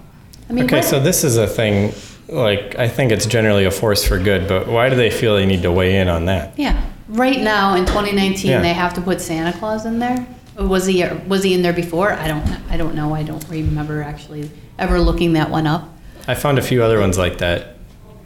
I 0.49 0.53
mean, 0.53 0.63
okay, 0.65 0.77
what- 0.77 0.85
so 0.85 0.99
this 1.01 1.25
is 1.25 1.35
a 1.35 1.45
thing, 1.45 1.93
like, 2.29 2.79
I 2.79 2.87
think 2.87 3.11
it's 3.11 3.25
generally 3.25 3.65
a 3.65 3.71
force 3.71 4.05
for 4.05 4.17
good, 4.17 4.47
but 4.47 4.67
why 4.67 4.87
do 4.89 4.95
they 4.95 5.09
feel 5.09 5.35
they 5.35 5.45
need 5.45 5.61
to 5.63 5.71
weigh 5.71 5.97
in 5.97 6.07
on 6.07 6.25
that? 6.27 6.53
Yeah, 6.55 6.81
right 7.09 7.41
now 7.41 7.75
in 7.75 7.85
2019, 7.85 8.51
Yeah. 8.51 8.61
they 8.61 8.71
have 8.73 8.93
to 8.93 9.01
put 9.01 9.19
Santa 9.19 9.51
Claus 9.57 9.85
in 9.85 9.99
there. 9.99 10.25
Was 10.57 10.85
he 10.87 11.03
was 11.27 11.43
he 11.43 11.53
in 11.53 11.61
there 11.61 11.73
before? 11.73 12.13
I 12.13 12.27
don't 12.27 12.43
I 12.69 12.77
don't 12.77 12.95
know. 12.95 13.13
I 13.13 13.21
don't 13.21 13.45
remember 13.47 14.01
actually 14.01 14.49
ever 14.79 14.99
looking 14.99 15.33
that 15.33 15.51
one 15.51 15.67
up. 15.67 15.87
I 16.27 16.33
found 16.33 16.57
a 16.57 16.63
few 16.63 16.81
other 16.83 16.99
ones 16.99 17.15
like 17.17 17.37
that. 17.39 17.76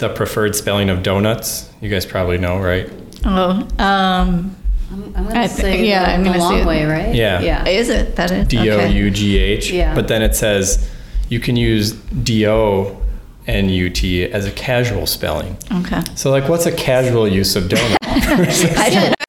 The 0.01 0.09
preferred 0.09 0.55
spelling 0.55 0.89
of 0.89 1.03
donuts, 1.03 1.69
you 1.79 1.87
guys 1.87 2.07
probably 2.07 2.39
know, 2.39 2.57
right? 2.57 2.89
Oh, 3.23 3.51
um, 3.51 3.67
I'm, 3.77 4.55
I'm 4.91 5.13
gonna 5.13 5.39
I 5.41 5.47
thi- 5.47 5.61
say 5.61 5.87
yeah, 5.87 6.05
the, 6.05 6.11
I'm 6.13 6.23
the 6.23 6.29
gonna 6.31 6.39
long 6.39 6.57
say- 6.57 6.65
way, 6.65 6.85
right? 6.85 7.13
Yeah. 7.13 7.39
Yeah. 7.39 7.67
is 7.67 7.89
it 7.89 8.15
that 8.15 8.31
is 8.31 8.47
D 8.47 8.67
O 8.71 8.79
okay. 8.79 8.91
U 8.91 9.11
G 9.11 9.37
H. 9.37 9.69
Yeah. 9.69 9.93
But 9.93 10.07
then 10.07 10.23
it 10.23 10.35
says 10.35 10.89
you 11.29 11.39
can 11.39 11.55
use 11.55 11.91
D 11.91 12.47
O 12.47 12.99
N 13.45 13.69
U 13.69 13.91
T 13.91 14.23
as 14.25 14.47
a 14.47 14.51
casual 14.51 15.05
spelling. 15.05 15.55
Okay. 15.71 16.01
So, 16.15 16.31
like, 16.31 16.49
what's 16.49 16.65
a 16.65 16.71
casual 16.71 17.27
use 17.27 17.55
of 17.55 17.65
donut? 17.65 17.97
I 18.01 18.89
didn't 18.89 19.03
know 19.03 19.05
you 19.05 19.09
like 19.11 19.20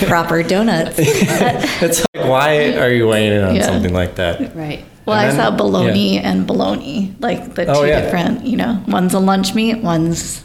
proper 0.08 0.42
donuts. 0.42 0.96
it's 0.98 2.04
like, 2.14 2.24
why 2.28 2.74
are 2.76 2.90
you 2.90 3.08
weighing 3.08 3.32
in 3.32 3.44
on 3.44 3.54
Yeah. 3.56 3.66
something 3.66 3.92
like 3.92 4.16
that? 4.16 4.54
Right. 4.54 4.84
Well, 5.06 5.18
And 5.18 5.26
I 5.26 5.34
then- 5.34 5.36
saw 5.36 5.56
bologna 5.56 6.18
and 6.18 6.46
baloney, 6.48 7.14
like 7.20 7.54
the 7.54 7.66
Oh, 7.66 7.82
two 7.82 7.88
yeah. 7.88 8.00
different, 8.02 8.44
you 8.46 8.56
know, 8.56 8.82
one's 8.86 9.14
a 9.14 9.18
lunch 9.18 9.54
meat, 9.54 9.82
one's 9.82 10.44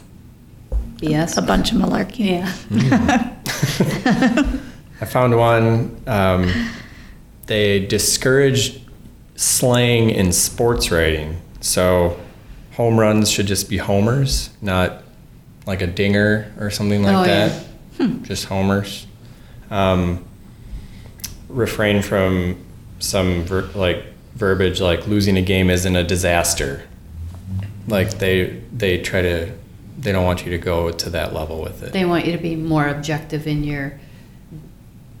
BS. 1.00 1.36
a 1.36 1.42
bunch 1.42 1.72
of 1.72 1.78
malarkey. 1.78 2.40
Yeah. 2.40 3.32
I 5.00 5.04
found 5.04 5.36
one. 5.36 6.00
Um, 6.06 6.70
they 7.46 7.84
discouraged 7.86 8.80
slang 9.36 10.10
in 10.10 10.32
sports 10.32 10.90
writing. 10.90 11.36
So, 11.60 12.18
home 12.72 12.98
runs 12.98 13.30
should 13.30 13.46
just 13.46 13.68
be 13.68 13.76
homers, 13.76 14.50
not 14.62 15.02
like 15.66 15.82
a 15.82 15.86
dinger 15.86 16.50
or 16.58 16.70
something 16.70 17.02
like 17.02 17.14
Oh, 17.14 17.24
yeah. 17.24 17.48
that. 17.98 18.22
Just 18.22 18.46
homers. 18.46 19.05
Um, 19.70 20.24
refrain 21.48 22.02
from 22.02 22.56
some 22.98 23.42
ver- 23.44 23.70
like 23.74 24.04
verbiage 24.34 24.80
like 24.80 25.06
losing 25.06 25.36
a 25.36 25.42
game 25.42 25.70
isn't 25.70 25.96
a 25.96 26.04
disaster. 26.04 26.82
Like 27.88 28.18
they 28.18 28.60
they 28.72 28.98
try 29.00 29.22
to 29.22 29.52
they 29.98 30.12
don't 30.12 30.24
want 30.24 30.44
you 30.44 30.50
to 30.50 30.58
go 30.58 30.90
to 30.90 31.10
that 31.10 31.32
level 31.32 31.62
with 31.62 31.82
it. 31.82 31.92
They 31.92 32.04
want 32.04 32.26
you 32.26 32.32
to 32.32 32.38
be 32.38 32.54
more 32.56 32.86
objective 32.88 33.46
in 33.46 33.64
your 33.64 33.98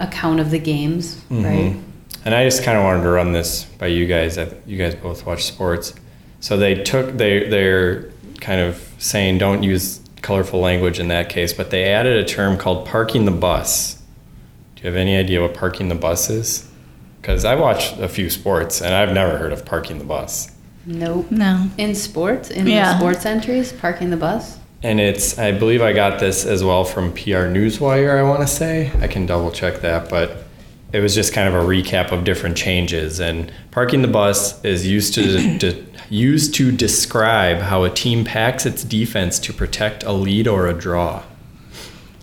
account 0.00 0.40
of 0.40 0.50
the 0.50 0.58
games, 0.58 1.16
Mhm. 1.30 1.44
right? 1.44 1.76
And 2.24 2.34
I 2.34 2.44
just 2.44 2.62
kind 2.64 2.76
of 2.76 2.84
wanted 2.84 3.02
to 3.04 3.08
run 3.10 3.32
this 3.32 3.64
by 3.78 3.86
you 3.86 4.06
guys. 4.06 4.36
I- 4.36 4.48
You 4.66 4.76
guys 4.76 4.94
both 4.94 5.24
watch 5.24 5.44
sports, 5.44 5.94
so 6.40 6.56
they 6.56 6.74
took 6.74 7.16
they 7.16 7.48
they're 7.48 8.10
kind 8.40 8.60
of 8.60 8.82
saying 8.98 9.38
don't 9.38 9.62
use 9.62 10.00
colorful 10.22 10.60
language 10.60 10.98
in 10.98 11.08
that 11.08 11.28
case, 11.28 11.52
but 11.52 11.70
they 11.70 11.84
added 11.84 12.16
a 12.16 12.24
term 12.24 12.56
called 12.56 12.84
parking 12.86 13.24
the 13.26 13.30
bus. 13.30 13.95
Do 14.86 14.90
you 14.92 14.94
have 14.98 15.00
any 15.02 15.16
idea 15.16 15.42
what 15.42 15.52
parking 15.52 15.88
the 15.88 15.96
bus 15.96 16.30
is? 16.30 16.70
Because 17.20 17.44
I 17.44 17.56
watch 17.56 17.98
a 17.98 18.06
few 18.08 18.30
sports 18.30 18.80
and 18.80 18.94
I've 18.94 19.12
never 19.12 19.36
heard 19.36 19.52
of 19.52 19.64
parking 19.64 19.98
the 19.98 20.04
bus. 20.04 20.52
Nope. 20.86 21.28
No. 21.28 21.68
In 21.76 21.92
sports, 21.96 22.50
in 22.52 22.68
Yeah. 22.68 22.92
the 22.92 22.98
sports 23.00 23.26
entries, 23.26 23.72
parking 23.72 24.10
the 24.10 24.16
bus. 24.16 24.58
And 24.84 25.00
it's, 25.00 25.40
I 25.40 25.50
believe 25.50 25.82
I 25.82 25.92
got 25.92 26.20
this 26.20 26.46
as 26.46 26.62
well 26.62 26.84
from 26.84 27.10
PR 27.12 27.48
Newswire, 27.50 28.16
I 28.16 28.22
want 28.22 28.42
to 28.42 28.46
say. 28.46 28.92
I 29.00 29.08
can 29.08 29.26
double 29.26 29.50
check 29.50 29.80
that, 29.80 30.08
but 30.08 30.44
it 30.92 31.00
was 31.00 31.16
just 31.16 31.32
kind 31.32 31.48
of 31.48 31.54
a 31.54 31.66
recap 31.66 32.12
of 32.12 32.22
different 32.22 32.56
changes. 32.56 33.18
And 33.18 33.50
parking 33.72 34.02
the 34.02 34.06
bus 34.08 34.64
is 34.64 34.86
used 34.86 35.14
to, 35.14 35.58
de- 35.58 35.84
used 36.10 36.54
to 36.54 36.70
describe 36.70 37.58
how 37.58 37.82
a 37.82 37.90
team 37.90 38.24
packs 38.24 38.64
its 38.64 38.84
defense 38.84 39.40
to 39.40 39.52
protect 39.52 40.04
a 40.04 40.12
lead 40.12 40.46
or 40.46 40.68
a 40.68 40.72
draw. 40.72 41.24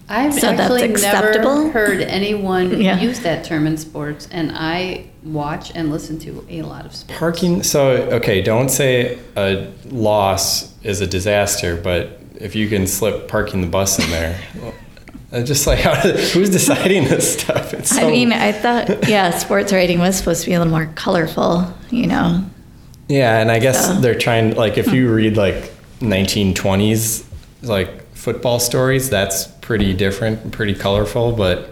I've 0.10 0.34
So 0.34 0.42
that's 0.48 0.60
actually 0.62 0.84
acceptable? 0.92 1.56
never 1.66 1.72
heard 1.72 2.02
anyone 2.02 2.82
Yeah. 2.82 3.00
use 3.00 3.22
that 3.22 3.44
term 3.46 3.66
in 3.68 3.78
sports, 3.78 4.28
and 4.32 4.52
I 4.54 5.06
watch 5.24 5.72
and 5.76 5.90
listen 5.92 6.20
to 6.20 6.46
a 6.50 6.62
lot 6.62 6.86
of 6.86 6.94
sports. 6.96 7.18
Parking, 7.20 7.64
so, 7.64 7.92
okay, 8.12 8.42
don't 8.42 8.70
say 8.70 9.18
a 9.38 9.72
loss 9.90 10.74
is 10.84 11.00
a 11.02 11.08
disaster, 11.08 11.78
but 11.78 12.20
if 12.36 12.56
you 12.56 12.68
can 12.68 12.86
slip 12.88 13.28
parking 13.30 13.62
the 13.62 13.68
bus 13.68 13.98
in 14.04 14.10
there, 14.12 14.40
uh, 15.32 15.42
just 15.44 15.66
like, 15.66 15.80
how, 15.80 15.94
who's 16.34 16.50
deciding 16.50 17.06
this 17.06 17.40
stuff? 17.40 17.74
It's 17.74 17.98
I 17.98 18.10
mean, 18.10 18.34
I 18.34 18.52
thought, 18.52 19.08
yeah, 19.08 19.32
sports 19.38 19.72
writing 19.72 20.00
was 20.00 20.18
supposed 20.18 20.42
to 20.44 20.48
be 20.50 20.54
a 20.54 20.60
little 20.60 20.72
more 20.74 20.92
colorful, 20.96 21.74
you 21.90 22.08
know. 22.08 22.44
Yeah, 23.08 23.40
and 23.40 23.50
I 23.50 23.60
guess 23.60 23.88
So- 23.88 23.94
they're 24.02 24.16
trying 24.20 24.56
like 24.56 24.78
if 24.78 24.92
you 24.94 25.14
read 25.14 25.38
like 25.38 25.72
1920s 26.02 27.24
like 27.62 28.03
football 28.24 28.58
stories, 28.58 29.10
that's 29.10 29.48
pretty 29.48 29.94
different, 29.94 30.42
and 30.44 30.54
pretty 30.54 30.74
colorful, 30.74 31.34
but 31.34 31.70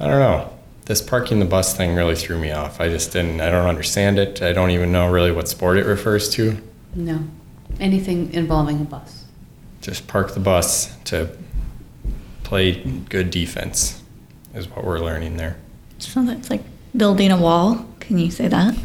I 0.00 0.08
don't 0.08 0.18
know. 0.18 0.52
This 0.86 1.00
parking 1.00 1.38
the 1.38 1.44
bus 1.44 1.76
thing 1.76 1.94
really 1.94 2.16
threw 2.16 2.40
me 2.40 2.50
off. 2.50 2.80
I 2.80 2.88
just 2.88 3.12
didn't 3.12 3.40
I 3.40 3.50
don't 3.50 3.68
understand 3.68 4.18
it. 4.18 4.42
I 4.42 4.52
don't 4.52 4.70
even 4.70 4.90
know 4.90 5.08
really 5.08 5.30
what 5.30 5.46
sport 5.46 5.78
it 5.78 5.86
refers 5.86 6.28
to. 6.30 6.60
No, 6.96 7.22
anything 7.78 8.32
involving 8.34 8.80
a 8.80 8.84
bus. 8.84 9.26
Just 9.80 10.08
park 10.08 10.34
the 10.34 10.40
bus 10.40 10.92
to 11.04 11.30
play 12.42 12.82
good 13.08 13.30
defense 13.30 14.02
is 14.54 14.68
what 14.68 14.84
we're 14.84 14.98
learning 14.98 15.36
there. 15.36 15.56
So 15.98 16.24
that's 16.24 16.50
like 16.50 16.62
building 16.96 17.30
a 17.30 17.40
wall. 17.40 17.86
Can 18.00 18.18
you 18.18 18.32
say 18.32 18.48
that? 18.48 18.76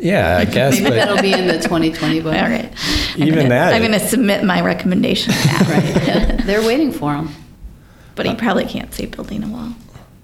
Yeah, 0.00 0.38
I 0.38 0.44
guess, 0.44 0.80
Maybe 0.80 0.94
that'll 0.94 1.20
be 1.20 1.32
in 1.32 1.48
the 1.48 1.54
2020 1.58 2.20
book. 2.20 2.32
All 2.34 2.40
right. 2.42 2.72
I'm 3.16 3.22
Even 3.22 3.34
gonna- 3.34 3.48
that- 3.48 3.74
I'm 3.74 3.80
going 3.82 3.98
to 3.98 4.06
submit 4.06 4.44
my 4.44 4.60
recommendation 4.60 5.34
now. 5.46 5.58
Right. 5.68 6.40
They're 6.46 6.62
waiting 6.66 6.92
for 6.92 7.12
them. 7.14 7.30
But 8.14 8.26
he 8.26 8.34
probably 8.34 8.64
can't 8.64 8.92
say 8.94 9.06
building 9.06 9.42
a 9.44 9.48
wall. 9.48 9.72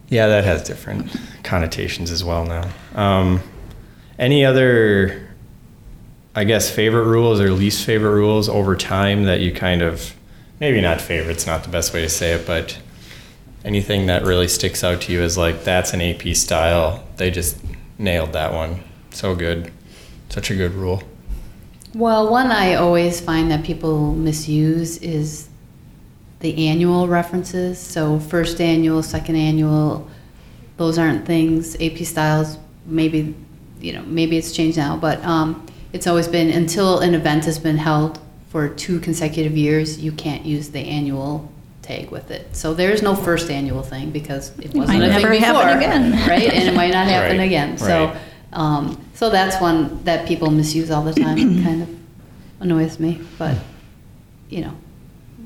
Yeah, 0.09 0.29
that 0.29 0.45
has 0.45 0.63
different 0.63 1.11
connotations 1.43 2.11
as 2.11 2.23
well 2.25 2.45
now. 2.47 2.69
Um, 2.95 3.41
any 4.19 4.45
other, 4.45 5.29
I 6.37 6.45
guess, 6.45 6.71
favorite 6.71 7.05
rules 7.07 7.41
or 7.41 7.51
least 7.51 7.85
favorite 7.85 8.15
rules 8.15 8.49
over 8.49 8.77
time 8.77 9.25
that 9.25 9.41
you 9.41 9.53
kind 9.53 9.83
of, 9.83 10.15
maybe 10.61 10.81
not 10.81 11.01
favorite's 11.01 11.47
not 11.47 11.63
the 11.65 11.69
best 11.71 11.93
way 11.93 12.03
to 12.03 12.09
say 12.09 12.33
it, 12.33 12.47
but 12.47 12.79
anything 13.65 14.07
that 14.07 14.23
really 14.25 14.49
sticks 14.49 14.83
out 14.85 15.01
to 15.03 15.13
you 15.13 15.21
as 15.21 15.37
like, 15.37 15.65
that's 15.65 15.93
an 15.93 16.01
AP 16.01 16.35
style. 16.37 17.03
They 17.17 17.31
just 17.31 17.59
nailed 17.99 18.33
that 18.35 18.53
one. 18.53 18.81
So 19.15 19.35
good. 19.35 19.73
Such 20.29 20.51
a 20.51 20.57
good 20.57 20.73
rule. 20.75 21.03
Well, 21.95 22.29
one 22.29 22.49
I 22.51 22.75
always 22.75 23.21
find 23.21 23.51
that 23.53 23.65
people 23.65 24.13
misuse 24.13 24.99
is 24.99 25.49
the 26.41 26.67
annual 26.69 27.07
references. 27.07 27.79
So 27.79 28.19
first 28.19 28.61
annual, 28.61 29.03
second 29.03 29.37
annual, 29.37 30.09
those 30.77 30.99
aren't 30.99 31.25
things. 31.25 31.77
AP 31.81 31.99
styles, 31.99 32.59
maybe, 32.85 33.35
you 33.81 33.93
know, 33.93 34.03
maybe 34.03 34.37
it's 34.37 34.51
changed 34.51 34.77
now, 34.77 34.97
but 34.97 35.25
um, 35.25 35.65
it's 35.93 36.09
always 36.09 36.27
been 36.27 36.51
until 36.51 36.99
an 36.99 37.15
event 37.15 37.45
has 37.45 37.59
been 37.61 37.77
held 37.79 38.19
for 38.49 38.69
two 38.69 38.99
consecutive 39.01 39.57
years, 39.57 39.99
you 40.01 40.13
can't 40.13 40.45
use 40.45 40.71
the 40.71 40.81
annual 40.81 41.51
tag 41.83 42.11
with 42.11 42.31
it. 42.31 42.55
So 42.57 42.73
there's 42.75 43.03
no 43.03 43.15
first 43.15 43.51
annual 43.51 43.83
thing 43.83 44.11
because 44.11 44.51
it 44.59 44.75
wasn't 44.75 44.99
might 45.01 45.11
a 45.11 45.15
thing 45.15 45.31
before, 45.31 45.39
happen 45.39 45.77
again. 45.79 46.29
right? 46.29 46.53
And 46.53 46.69
it 46.69 46.75
might 46.75 46.93
not 46.93 47.07
happen 47.15 47.39
Right, 47.39 47.45
again. 47.45 47.79
So. 47.79 48.07
right. 48.07 48.17
Um, 48.53 49.04
so 49.15 49.31
that's 49.31 49.61
one 49.61 50.03
that 50.05 50.27
people 50.27 50.51
misuse 50.51 50.91
all 50.91 51.03
the 51.03 51.15
time. 51.15 51.39
It 51.39 51.63
kind 51.65 51.83
of 51.83 51.89
annoys 52.61 52.99
me, 53.01 53.21
but 53.39 53.57
you 54.49 54.63
know, 54.63 54.77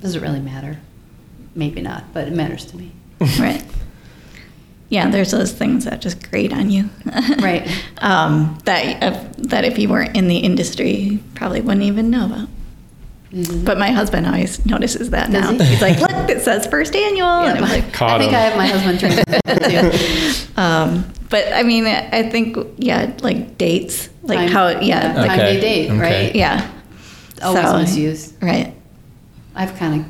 does 0.00 0.14
it 0.14 0.22
really 0.22 0.40
matter? 0.40 0.78
Maybe 1.54 1.80
not, 1.80 2.12
but 2.12 2.28
it 2.28 2.32
matters 2.32 2.64
to 2.66 2.76
me. 2.76 2.92
right. 3.38 3.64
Yeah, 4.90 5.10
there's 5.10 5.30
those 5.32 5.52
things 5.52 5.84
that 5.84 6.00
just 6.00 6.30
grate 6.30 6.52
on 6.52 6.70
you. 6.70 6.88
Right. 7.40 7.68
um, 7.98 8.58
that, 8.64 9.02
uh, 9.02 9.24
that 9.38 9.64
if 9.64 9.78
you 9.78 9.88
weren't 9.88 10.16
in 10.16 10.28
the 10.28 10.38
industry, 10.38 10.92
you 10.92 11.18
probably 11.34 11.60
wouldn't 11.60 11.84
even 11.84 12.10
know 12.10 12.26
about. 12.26 12.48
Mhm. 13.32 13.64
But 13.64 13.78
my 13.78 13.90
husband 13.90 14.26
always 14.26 14.64
notices 14.64 15.10
that 15.10 15.30
Does 15.30 15.42
now. 15.42 15.52
he? 15.52 15.62
He's 15.70 15.82
like, 15.82 16.00
look, 16.00 16.30
it 16.30 16.40
says 16.42 16.66
first 16.66 16.96
annual. 16.96 17.26
Yeah, 17.42 17.50
and 17.56 17.64
I'm 17.64 17.70
like, 17.70 17.92
Caught 17.92 18.10
I 18.10 18.18
think 18.18 18.32
him. 18.32 18.38
I 18.38 18.40
have 18.40 18.56
my 18.56 18.66
husband 18.66 19.00
trained 19.00 20.44
too. 20.54 20.56
um, 20.60 21.04
but 21.28 21.52
I 21.52 21.62
mean, 21.62 21.84
I 21.86 22.22
think, 22.30 22.56
yeah, 22.78 23.12
like 23.20 23.58
dates, 23.58 24.08
like 24.22 24.38
Time- 24.38 24.48
how, 24.48 24.68
yeah, 24.80 25.00
Time 25.12 25.16
like, 25.16 25.30
Okay, 25.32 25.54
day 25.54 25.60
date, 25.60 25.90
okay. 25.90 26.00
right? 26.24 26.34
yeah. 26.34 26.70
Always 27.42 27.64
So- 27.66 27.78
misused. 27.78 28.42
Right. 28.42 28.72
I've 29.54 29.76
kind 29.76 30.00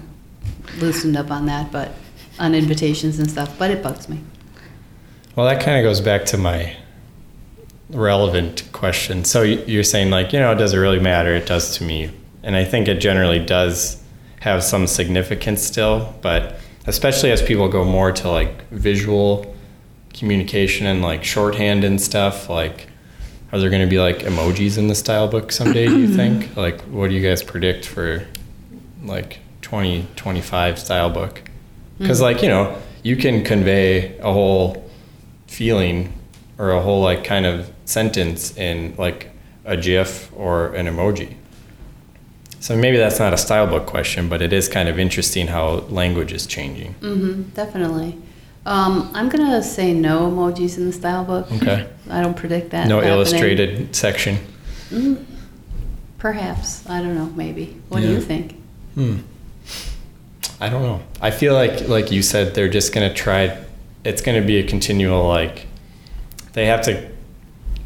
of 0.76 0.80
loosened 0.82 1.16
up 1.16 1.30
on 1.32 1.46
that, 1.46 1.72
but 1.72 1.94
on 2.38 2.54
invitations 2.54 3.18
and 3.18 3.28
stuff. 3.28 3.58
But 3.58 3.72
it 3.72 3.82
bugs 3.82 4.08
me. 4.08 4.20
Well, 5.34 5.46
that 5.46 5.60
kind 5.62 5.76
of 5.78 5.82
goes 5.82 6.00
back 6.00 6.24
to 6.26 6.36
my 6.38 6.76
relevant 7.90 8.62
question. 8.72 9.24
So 9.24 9.42
you're 9.42 9.82
saying, 9.84 10.10
like, 10.10 10.32
you 10.32 10.38
know, 10.38 10.52
it 10.52 10.56
does 10.56 10.74
it 10.74 10.78
really 10.78 11.00
matter? 11.00 11.34
It 11.34 11.46
does 11.46 11.76
to 11.78 11.84
me. 11.84 12.10
And 12.42 12.56
I 12.56 12.64
think 12.64 12.88
it 12.88 13.00
generally 13.00 13.44
does 13.44 14.02
have 14.40 14.62
some 14.62 14.86
significance 14.86 15.62
still, 15.62 16.14
but 16.22 16.56
especially 16.86 17.30
as 17.30 17.42
people 17.42 17.68
go 17.68 17.84
more 17.84 18.12
to 18.12 18.30
like 18.30 18.68
visual 18.70 19.54
communication 20.14 20.86
and 20.86 21.02
like 21.02 21.24
shorthand 21.24 21.84
and 21.84 22.00
stuff, 22.00 22.48
like, 22.48 22.86
are 23.52 23.58
there 23.58 23.70
going 23.70 23.82
to 23.82 23.88
be 23.88 23.98
like 23.98 24.18
emojis 24.18 24.78
in 24.78 24.88
the 24.88 24.94
style 24.94 25.28
book 25.28 25.52
someday, 25.52 25.86
do 25.86 25.98
you 25.98 26.08
think? 26.16 26.56
Like, 26.56 26.80
what 26.82 27.08
do 27.08 27.14
you 27.14 27.26
guys 27.26 27.42
predict 27.42 27.86
for 27.86 28.26
like 29.02 29.40
2025 29.62 30.78
style 30.78 31.10
book? 31.10 31.42
Because, 31.98 32.20
like, 32.20 32.42
you 32.42 32.48
know, 32.48 32.78
you 33.02 33.16
can 33.16 33.42
convey 33.42 34.16
a 34.18 34.32
whole 34.32 34.88
feeling 35.46 36.12
or 36.58 36.70
a 36.70 36.80
whole 36.80 37.02
like 37.02 37.24
kind 37.24 37.46
of 37.46 37.72
sentence 37.84 38.56
in 38.56 38.94
like 38.96 39.30
a 39.64 39.76
GIF 39.76 40.30
or 40.36 40.74
an 40.74 40.86
emoji. 40.86 41.34
So 42.60 42.76
maybe 42.76 42.96
that's 42.96 43.18
not 43.18 43.32
a 43.32 43.38
style 43.38 43.66
book 43.66 43.86
question, 43.86 44.28
but 44.28 44.42
it 44.42 44.52
is 44.52 44.68
kind 44.68 44.88
of 44.88 44.98
interesting 44.98 45.46
how 45.46 45.84
language 45.90 46.32
is 46.32 46.46
changing. 46.46 46.94
hmm 46.94 47.42
definitely. 47.54 48.16
Um, 48.66 49.10
I'm 49.14 49.28
gonna 49.28 49.62
say 49.62 49.94
no 49.94 50.30
emojis 50.30 50.76
in 50.76 50.84
the 50.86 50.92
style 50.92 51.24
book. 51.24 51.50
Okay. 51.52 51.88
I 52.10 52.20
don't 52.20 52.36
predict 52.36 52.70
that. 52.70 52.86
No 52.88 52.96
happening. 52.96 53.14
illustrated 53.14 53.96
section. 53.96 54.38
Mm, 54.90 55.24
Perhaps. 56.18 56.88
I 56.88 57.00
don't 57.00 57.14
know. 57.14 57.26
Maybe. 57.36 57.76
What 57.88 58.00
do 58.00 58.08
you 58.10 58.20
think? 58.20 58.56
Hmm. 58.94 59.18
I 60.60 60.68
don't 60.68 60.82
know. 60.82 61.00
I 61.20 61.30
feel 61.30 61.54
like, 61.54 61.86
like 61.88 62.10
you 62.10 62.22
said, 62.22 62.54
they're 62.54 62.68
just 62.68 62.92
gonna 62.92 63.14
try. 63.14 63.56
It's 64.04 64.20
gonna 64.20 64.42
be 64.42 64.56
a 64.58 64.64
continual 64.66 65.26
like. 65.26 65.66
They 66.54 66.66
have 66.66 66.82
to 66.82 67.08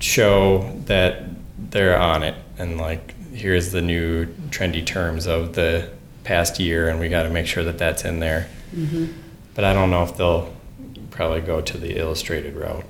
show 0.00 0.72
that 0.87 1.24
they're 1.70 1.98
on 1.98 2.22
it, 2.22 2.35
and 2.58 2.78
like 2.78 3.14
here's 3.33 3.73
the 3.73 3.83
new 3.83 4.27
trendy 4.51 4.85
terms 4.85 5.27
of 5.27 5.55
the 5.55 5.90
past 6.25 6.59
year, 6.61 6.88
and 6.88 7.01
we 7.01 7.09
got 7.09 7.25
to 7.25 7.31
make 7.31 7.47
sure 7.47 7.64
that 7.64 7.79
that's 7.79 8.05
in 8.05 8.21
there. 8.21 8.49
hmm 8.73 9.07
But 9.55 9.64
I 9.64 9.73
don't 9.73 9.90
know 9.90 10.03
if 10.05 10.16
they'll 10.16 10.55
probably 11.11 11.40
go 11.40 11.61
to 11.61 11.77
the 11.79 11.99
illustrated 11.99 12.55
route. 12.57 12.85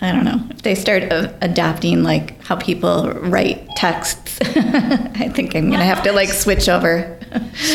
I 0.00 0.12
don't 0.12 0.24
know. 0.24 0.40
If 0.50 0.62
they 0.62 0.74
start 0.74 1.04
uh, 1.12 1.32
adapting 1.40 2.02
like 2.02 2.42
how 2.42 2.56
people 2.56 3.10
write 3.12 3.66
texts, 3.76 4.38
I 4.42 5.30
think 5.34 5.56
I'm 5.56 5.70
gonna 5.70 5.84
have 5.84 6.02
to 6.04 6.12
like 6.12 6.28
switch 6.28 6.68
over 6.68 7.18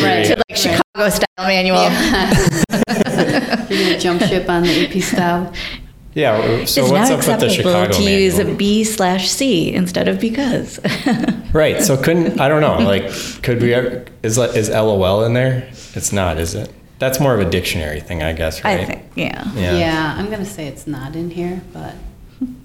Right. 0.02 0.26
to 0.26 0.36
like 0.50 0.58
Chicago 0.58 1.10
style 1.10 1.26
manual. 1.40 1.82
You're 3.70 3.84
gonna 3.84 4.00
jump 4.00 4.22
ship 4.22 4.50
on 4.50 4.64
the 4.64 4.86
AP 4.88 5.02
style. 5.04 5.52
Yeah. 6.14 6.66
So 6.66 6.84
it's 6.84 6.92
what's 6.92 7.10
now 7.10 7.16
up 7.16 7.18
with 7.18 7.26
the 7.28 7.34
acceptable 7.46 7.50
Chicago 7.54 7.94
to 7.94 8.04
use 8.12 8.38
manual? 8.38 8.58
B 8.58 8.84
slash 8.84 9.30
C 9.30 9.74
instead 9.74 10.08
of 10.08 10.20
because. 10.20 10.80
Right. 11.52 11.82
So 11.82 11.98
couldn't 11.98 12.40
I 12.40 12.48
don't 12.48 12.62
know. 12.62 12.78
Like, 12.78 13.12
could 13.42 13.60
we? 13.60 13.74
ever- 13.74 14.06
Is 14.22 14.38
like- 14.38 14.56
is 14.56 14.70
LOL 14.70 15.24
in 15.24 15.34
there? 15.34 15.68
It's 15.96 16.12
not, 16.14 16.38
is 16.38 16.54
it? 16.54 16.72
That's 17.00 17.20
more 17.20 17.34
of 17.34 17.40
a 17.40 17.50
dictionary 17.50 18.02
thing, 18.02 18.22
I 18.22 18.34
guess. 18.34 18.64
Right. 18.64 18.82
I 18.82 18.86
think, 18.86 19.02
yeah. 19.16 19.52
Yeah. 19.56 19.78
Yeah. 19.80 20.16
I'm 20.16 20.30
gonna 20.30 20.46
say 20.46 20.68
it's 20.68 20.86
not 20.86 21.16
in 21.16 21.32
here, 21.32 21.62
but 21.74 21.96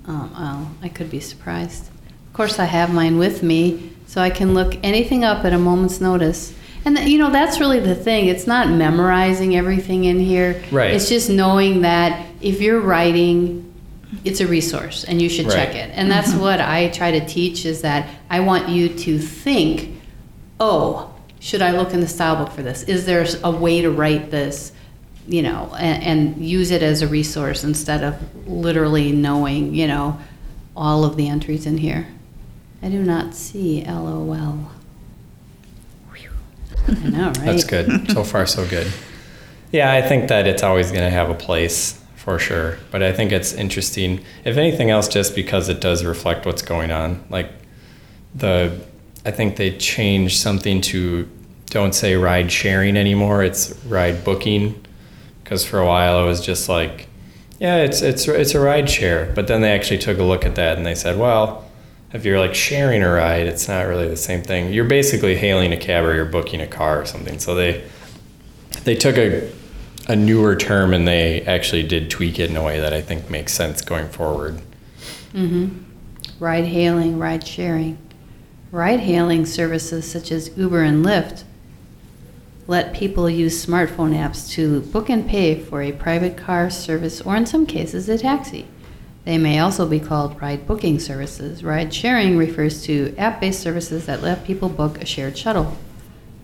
um, 0.07 0.31
I'll, 0.37 0.71
I 0.83 0.89
could 0.91 1.11
be 1.11 1.21
surprised. 1.21 1.89
Of 2.27 2.33
course, 2.35 2.59
I 2.59 2.65
have 2.67 2.93
mine 2.93 3.17
with 3.17 3.43
me, 3.43 3.91
so 4.07 4.21
I 4.21 4.29
can 4.29 4.53
look 4.53 4.77
anything 4.83 5.25
up 5.25 5.45
at 5.47 5.55
a 5.55 5.59
moment's 5.59 5.99
notice. 6.01 6.53
And 6.85 6.97
th- 6.97 7.09
you 7.09 7.19
know, 7.19 7.31
that's 7.31 7.61
really 7.61 7.81
the 7.81 7.95
thing. 7.95 8.27
It's 8.27 8.47
not 8.47 8.69
memorizing 8.69 9.57
everything 9.57 10.05
in 10.05 10.21
here. 10.21 10.63
Right. 10.71 10.91
It's 10.91 11.09
just 11.09 11.31
knowing 11.31 11.83
that 11.83 12.27
if 12.41 12.61
you're 12.61 12.81
writing, 12.81 13.73
it's 14.25 14.41
a 14.41 14.47
resource, 14.47 15.05
and 15.05 15.21
you 15.21 15.29
should 15.29 15.51
check 15.51 15.75
it. 15.75 15.91
And 15.95 16.11
that's 16.11 16.31
mm-hmm. 16.31 16.41
what 16.41 16.61
I 16.61 16.89
try 16.91 17.19
to 17.19 17.27
teach 17.27 17.65
is 17.65 17.83
that 17.83 18.09
I 18.31 18.41
want 18.41 18.69
you 18.69 18.89
to 18.89 19.19
think, 19.19 20.01
oh, 20.61 21.13
should 21.41 21.63
I 21.63 21.73
look 21.73 21.93
in 21.93 22.01
the 22.01 22.09
style 22.09 22.37
book 22.37 22.53
for 22.53 22.63
this? 22.63 22.85
Is 22.85 23.07
there 23.07 23.27
a 23.43 23.51
way 23.51 23.83
to 23.83 23.91
write 23.91 24.31
this? 24.31 24.73
You 25.27 25.43
know, 25.43 25.75
and, 25.79 26.03
and 26.03 26.45
use 26.45 26.71
it 26.71 26.83
as 26.83 27.01
a 27.01 27.09
resource 27.09 27.65
instead 27.65 28.05
of 28.05 28.47
literally 28.47 29.11
knowing, 29.11 29.75
you 29.75 29.87
know, 29.87 30.19
all 30.77 31.05
of 31.05 31.17
the 31.17 31.29
entries 31.29 31.65
in 31.65 31.79
here. 31.79 32.07
I 32.83 32.91
do 32.91 33.03
not 33.03 33.35
see 33.35 33.83
LOL. 33.85 34.71
I 36.87 37.09
know, 37.09 37.27
right? 37.27 37.35
That's 37.35 37.65
good. 37.65 38.11
So 38.11 38.25
far, 38.25 38.47
so 38.47 38.67
good. 38.67 38.93
Yeah, 39.73 39.93
I 39.93 40.03
think 40.03 40.29
that 40.29 40.47
it's 40.47 40.63
always 40.63 40.91
going 40.91 41.05
to 41.05 41.11
have 41.11 41.31
a 41.31 41.35
place 41.35 42.01
for 42.17 42.39
sure. 42.39 42.79
But 42.91 43.03
I 43.03 43.13
think 43.13 43.33
it's 43.33 43.53
interesting, 43.53 44.25
if 44.45 44.57
anything 44.57 44.91
else, 44.91 45.09
just 45.09 45.35
because 45.35 45.69
it 45.69 45.81
does 45.81 46.05
reflect 46.05 46.47
what's 46.47 46.63
going 46.63 46.91
on. 46.91 47.25
Like 47.29 47.51
the, 48.35 48.81
I 49.27 49.31
think 49.31 49.57
they 49.57 49.77
changed 49.77 50.39
something 50.39 50.81
to 50.83 51.29
don't 51.67 51.95
say 51.95 52.15
ride 52.15 52.53
sharing 52.53 52.97
anymore. 52.97 53.43
It's 53.43 53.75
ride 53.87 54.25
booking, 54.25 54.81
because 55.43 55.65
for 55.65 55.81
a 55.81 55.87
while 55.87 56.23
it 56.23 56.27
was 56.27 56.41
just 56.41 56.69
like, 56.69 57.09
yeah, 57.59 57.79
it's 57.79 58.01
it's 58.01 58.29
it's 58.29 58.55
a 58.55 58.61
ride 58.61 58.89
share. 58.89 59.33
But 59.35 59.49
then 59.49 59.61
they 59.61 59.73
actually 59.73 59.99
took 59.99 60.19
a 60.19 60.23
look 60.23 60.45
at 60.45 60.55
that 60.55 60.77
and 60.77 60.87
they 60.87 60.95
said, 60.95 61.19
well, 61.19 61.64
if 62.15 62.25
you're 62.25 62.39
like 62.39 62.55
sharing 62.55 63.03
a 63.03 63.11
ride, 63.11 63.47
it's 63.47 63.69
not 63.69 63.83
really 63.87 64.09
the 64.09 64.17
same 64.17 64.43
thing. 64.43 64.73
You're 64.73 64.85
basically 64.85 65.37
hailing 65.37 65.73
a 65.73 65.77
cab 65.77 66.05
or 66.05 66.15
you're 66.15 66.25
booking 66.25 66.61
a 66.61 66.67
car 66.67 67.03
or 67.03 67.05
something. 67.05 67.39
So 67.39 67.55
they 67.55 67.85
they 68.85 68.95
took 68.95 69.19
a 69.19 69.53
a 70.09 70.15
newer 70.15 70.55
term 70.55 70.95
and 70.95 71.09
they 71.09 71.43
actually 71.43 71.83
did 71.83 72.11
tweak 72.11 72.39
it 72.39 72.51
in 72.51 72.57
a 72.57 72.63
way 72.63 72.79
that 72.79 72.93
I 72.93 73.03
think 73.03 73.29
makes 73.29 73.53
sense 73.53 73.83
going 73.83 74.09
forward. 74.09 74.61
Mm-hmm. 75.33 75.83
Ride 76.39 76.67
hailing, 76.67 77.19
ride 77.19 77.47
sharing. 77.47 77.99
Ride 78.71 79.01
hailing 79.01 79.45
services 79.45 80.11
such 80.11 80.31
as 80.31 80.57
Uber 80.57 80.83
and 80.83 81.05
Lyft 81.05 81.45
let 82.67 82.95
people 82.95 83.29
use 83.29 83.65
smartphone 83.65 84.17
apps 84.17 84.51
to 84.53 84.81
book 84.81 85.11
and 85.11 85.29
pay 85.29 85.59
for 85.59 85.83
a 85.83 85.93
private 85.93 86.37
car 86.37 86.71
service 86.71 87.21
or, 87.21 87.37
in 87.37 87.45
some 87.45 87.67
cases, 87.67 88.09
a 88.09 88.17
taxi. 88.17 88.67
They 89.25 89.39
may 89.39 89.59
also 89.59 89.87
be 89.89 90.01
called 90.01 90.41
ride 90.41 90.67
booking 90.67 90.99
services. 90.99 91.65
Ride 91.65 91.93
sharing 91.95 92.37
refers 92.37 92.83
to 92.85 93.15
app 93.17 93.41
based 93.41 93.61
services 93.61 94.05
that 94.07 94.23
let 94.23 94.45
people 94.45 94.69
book 94.69 95.01
a 95.01 95.07
shared 95.07 95.39
shuttle. 95.39 95.77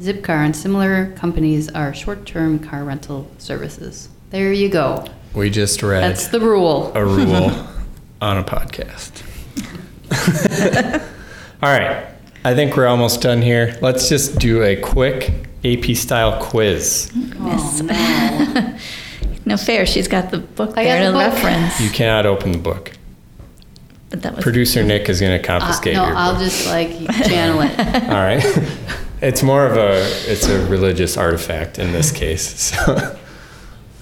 Zipcar 0.01 0.45
and 0.47 0.57
similar 0.57 1.13
companies 1.13 1.69
are 1.71 1.93
short 1.93 2.25
term 2.25 2.59
car 2.59 2.85
rental 2.85 3.31
services. 3.37 4.09
There 4.31 4.53
you 4.53 4.71
go. 4.71 5.05
We 5.35 5.51
just 5.51 5.83
read 5.83 6.03
That's 6.03 6.29
the 6.29 6.41
rule. 6.41 6.91
a 6.95 7.05
rule 7.05 7.51
on 8.23 8.39
a 8.39 8.45
podcast. 8.45 9.23
All 11.63 11.69
right. 11.69 12.07
I 12.43 12.55
think 12.55 12.75
we're 12.77 12.87
almost 12.87 13.21
done 13.21 13.43
here. 13.43 13.79
Let's 13.83 14.09
just 14.09 14.39
do 14.39 14.63
a 14.63 14.75
quick 14.75 15.31
AP 15.63 15.95
style 15.95 16.41
quiz. 16.43 17.11
Goodness. 17.13 17.83
Oh, 17.83 17.85
no 17.85 18.79
fair. 19.57 19.87
She's 19.87 20.09
got 20.09 20.31
the 20.31 20.39
book 20.39 20.77
I 20.77 20.85
there 20.85 21.01
the 21.05 21.07
to 21.07 21.13
book. 21.13 21.35
reference. 21.43 21.81
You 21.81 21.91
cannot 21.91 22.27
open 22.27 22.53
the 22.53 22.59
book. 22.59 22.93
But 24.11 24.23
that 24.23 24.35
was 24.37 24.43
Producer 24.43 24.83
Nick 24.83 25.09
is 25.09 25.21
going 25.21 25.41
to 25.41 25.43
Uh, 25.53 25.59
confiscate 25.61 25.95
no, 25.95 26.07
your 26.07 26.17
I'll 26.17 26.35
book. 26.35 26.43
just 26.43 26.67
like 26.67 26.91
channel 27.29 27.61
it. 27.63 27.79
All 28.05 28.11
right. 28.11 28.45
It's 29.23 29.43
more 29.43 29.67
of 29.67 29.77
a 29.77 30.01
it's 30.33 30.49
a 30.49 30.65
religious 30.69 31.19
artifact 31.19 31.79
in 31.79 31.93
this 31.93 32.11
case. 32.11 32.73
So. 32.75 33.17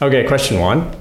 Okay, 0.01 0.25
question 0.29 0.61
1. 0.61 0.95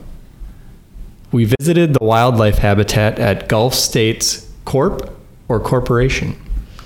We 1.32 1.46
visited 1.46 1.94
the 1.94 2.04
wildlife 2.04 2.58
habitat 2.58 3.20
at 3.20 3.48
Gulf 3.48 3.76
States 3.76 4.52
Corp 4.66 5.16
or 5.48 5.60
Corporation. 5.60 6.36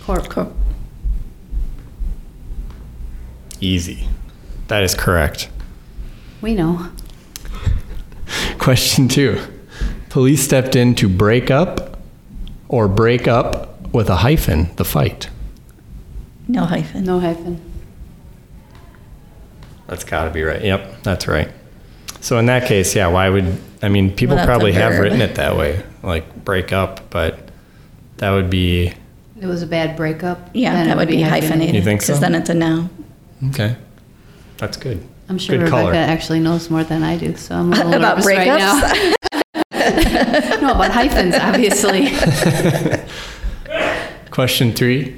Corp. 0.03 0.27
Corp. 0.27 0.51
Easy. 3.61 4.07
That 4.67 4.83
is 4.83 4.93
correct. 4.93 5.49
We 6.41 6.53
know. 6.55 6.89
Question 8.57 9.07
2. 9.07 9.39
Police 10.09 10.43
stepped 10.43 10.75
in 10.75 10.95
to 10.95 11.07
break 11.07 11.49
up 11.49 11.99
or 12.67 12.87
break 12.87 13.27
up 13.27 13.91
with 13.93 14.09
a 14.09 14.17
hyphen 14.17 14.69
the 14.75 14.85
fight. 14.85 15.29
No 16.47 16.65
hyphen. 16.65 17.03
No 17.05 17.19
hyphen. 17.19 17.61
That's 19.87 20.03
got 20.03 20.25
to 20.25 20.31
be 20.31 20.43
right. 20.43 20.61
Yep, 20.61 21.03
that's 21.03 21.27
right. 21.27 21.49
So 22.21 22.37
in 22.37 22.45
that 22.45 22.67
case, 22.67 22.95
yeah, 22.95 23.07
why 23.07 23.29
would 23.29 23.57
I 23.81 23.89
mean 23.89 24.15
people 24.15 24.35
Well, 24.35 24.45
probably 24.45 24.71
have 24.73 24.99
written 24.99 25.21
it 25.21 25.35
that 25.35 25.57
way, 25.57 25.83
like 26.03 26.45
break 26.45 26.71
up, 26.71 27.09
but 27.09 27.49
that 28.17 28.31
would 28.31 28.49
be 28.49 28.93
It 29.41 29.47
was 29.47 29.63
a 29.63 29.67
bad 29.67 29.97
breakup. 29.97 30.49
Yeah, 30.53 30.73
then 30.73 30.87
that 30.87 30.97
would 30.97 31.07
be 31.07 31.21
hyphenated. 31.21 31.75
You 31.75 31.81
think 31.81 32.01
so? 32.01 32.07
Because 32.13 32.19
then 32.21 32.35
it's 32.35 32.49
a 32.49 32.53
noun. 32.53 32.89
okay. 33.49 33.75
That's 34.57 34.77
good. 34.77 35.03
I'm 35.31 35.37
sure 35.37 35.55
Good 35.55 35.63
Rebecca 35.63 35.83
color. 35.83 35.93
actually 35.93 36.41
knows 36.41 36.69
more 36.69 36.83
than 36.83 37.03
I 37.03 37.15
do, 37.15 37.37
so 37.37 37.55
I'm 37.55 37.71
a 37.71 37.75
little 37.77 37.93
About 37.93 38.17
nervous 38.17 38.25
right 38.25 38.47
now. 38.47 39.13
no, 40.61 40.73
about 40.73 40.91
hyphens, 40.91 41.35
obviously. 41.35 42.09
Question 44.29 44.73
3. 44.73 45.17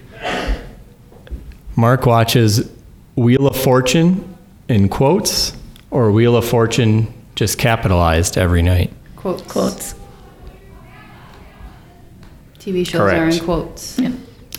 Mark 1.75 2.05
watches 2.05 2.69
Wheel 3.15 3.47
of 3.47 3.55
Fortune 3.55 4.35
in 4.69 4.87
quotes 4.87 5.57
or 5.89 6.11
Wheel 6.11 6.35
of 6.35 6.45
Fortune 6.45 7.11
just 7.33 7.57
capitalized 7.57 8.37
every 8.37 8.61
night. 8.61 8.93
Quotes. 9.15 9.41
Quotes. 9.51 9.95
TV 12.59 12.85
shows 12.85 13.01
are 13.01 13.29
in 13.29 13.39
quotes. 13.39 13.97
Yeah. 13.97 14.11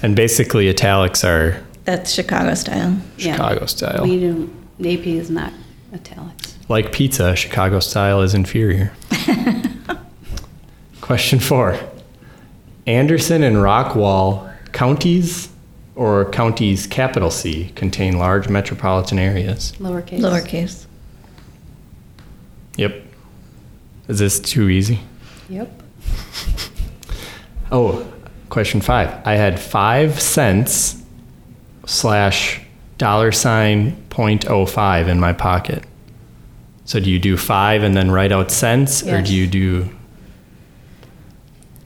And 0.03 0.17
basically 0.17 0.69
italics 0.69 1.23
are 1.23 1.63
That's 1.85 2.13
Chicago 2.13 2.55
style. 2.55 2.99
Yeah. 3.19 3.37
Chicago 3.37 3.67
style. 3.67 4.03
We 4.03 4.19
don't. 4.19 4.64
AP 4.81 5.07
is 5.07 5.31
not 5.31 5.53
italics. 5.93 6.57
Like 6.69 6.93
pizza, 6.93 7.37
Chicago 7.37 7.81
style 7.81 8.23
is 8.23 8.35
inferior. 8.35 8.93
Question 11.01 11.39
four 11.39 11.79
Anderson 12.87 13.43
and 13.43 13.57
Rockwall 13.57 14.53
counties 14.73 15.51
or 15.95 16.31
counties 16.31 16.87
capital 16.87 17.31
C 17.31 17.71
contain 17.75 18.19
large 18.19 18.49
metropolitan 18.49 19.19
areas. 19.19 19.73
Lowercase. 19.79 20.21
Lowercase. 20.21 20.87
Yep. 22.77 23.03
Is 24.09 24.19
this 24.19 24.41
too 24.41 24.69
easy? 24.69 25.01
Yep. 25.49 25.83
Oh, 27.71 28.07
question 28.51 28.81
five. 28.81 29.27
I 29.27 29.35
had 29.35 29.59
five 29.59 30.21
cents 30.21 31.03
slash 31.87 32.61
dollar 32.99 33.33
sign 33.33 34.04
point 34.15 34.49
oh 34.49 34.65
five 34.65 35.09
in 35.09 35.19
my 35.19 35.33
pocket. 35.33 35.83
So 36.85 37.01
do 37.01 37.11
you 37.11 37.19
do 37.19 37.37
five 37.37 37.83
and 37.83 37.97
then 37.97 38.13
write 38.13 38.31
out 38.31 38.53
cents, 38.53 39.03
or 39.03 39.21
do 39.21 39.35
you 39.35 39.49
do 39.49 39.91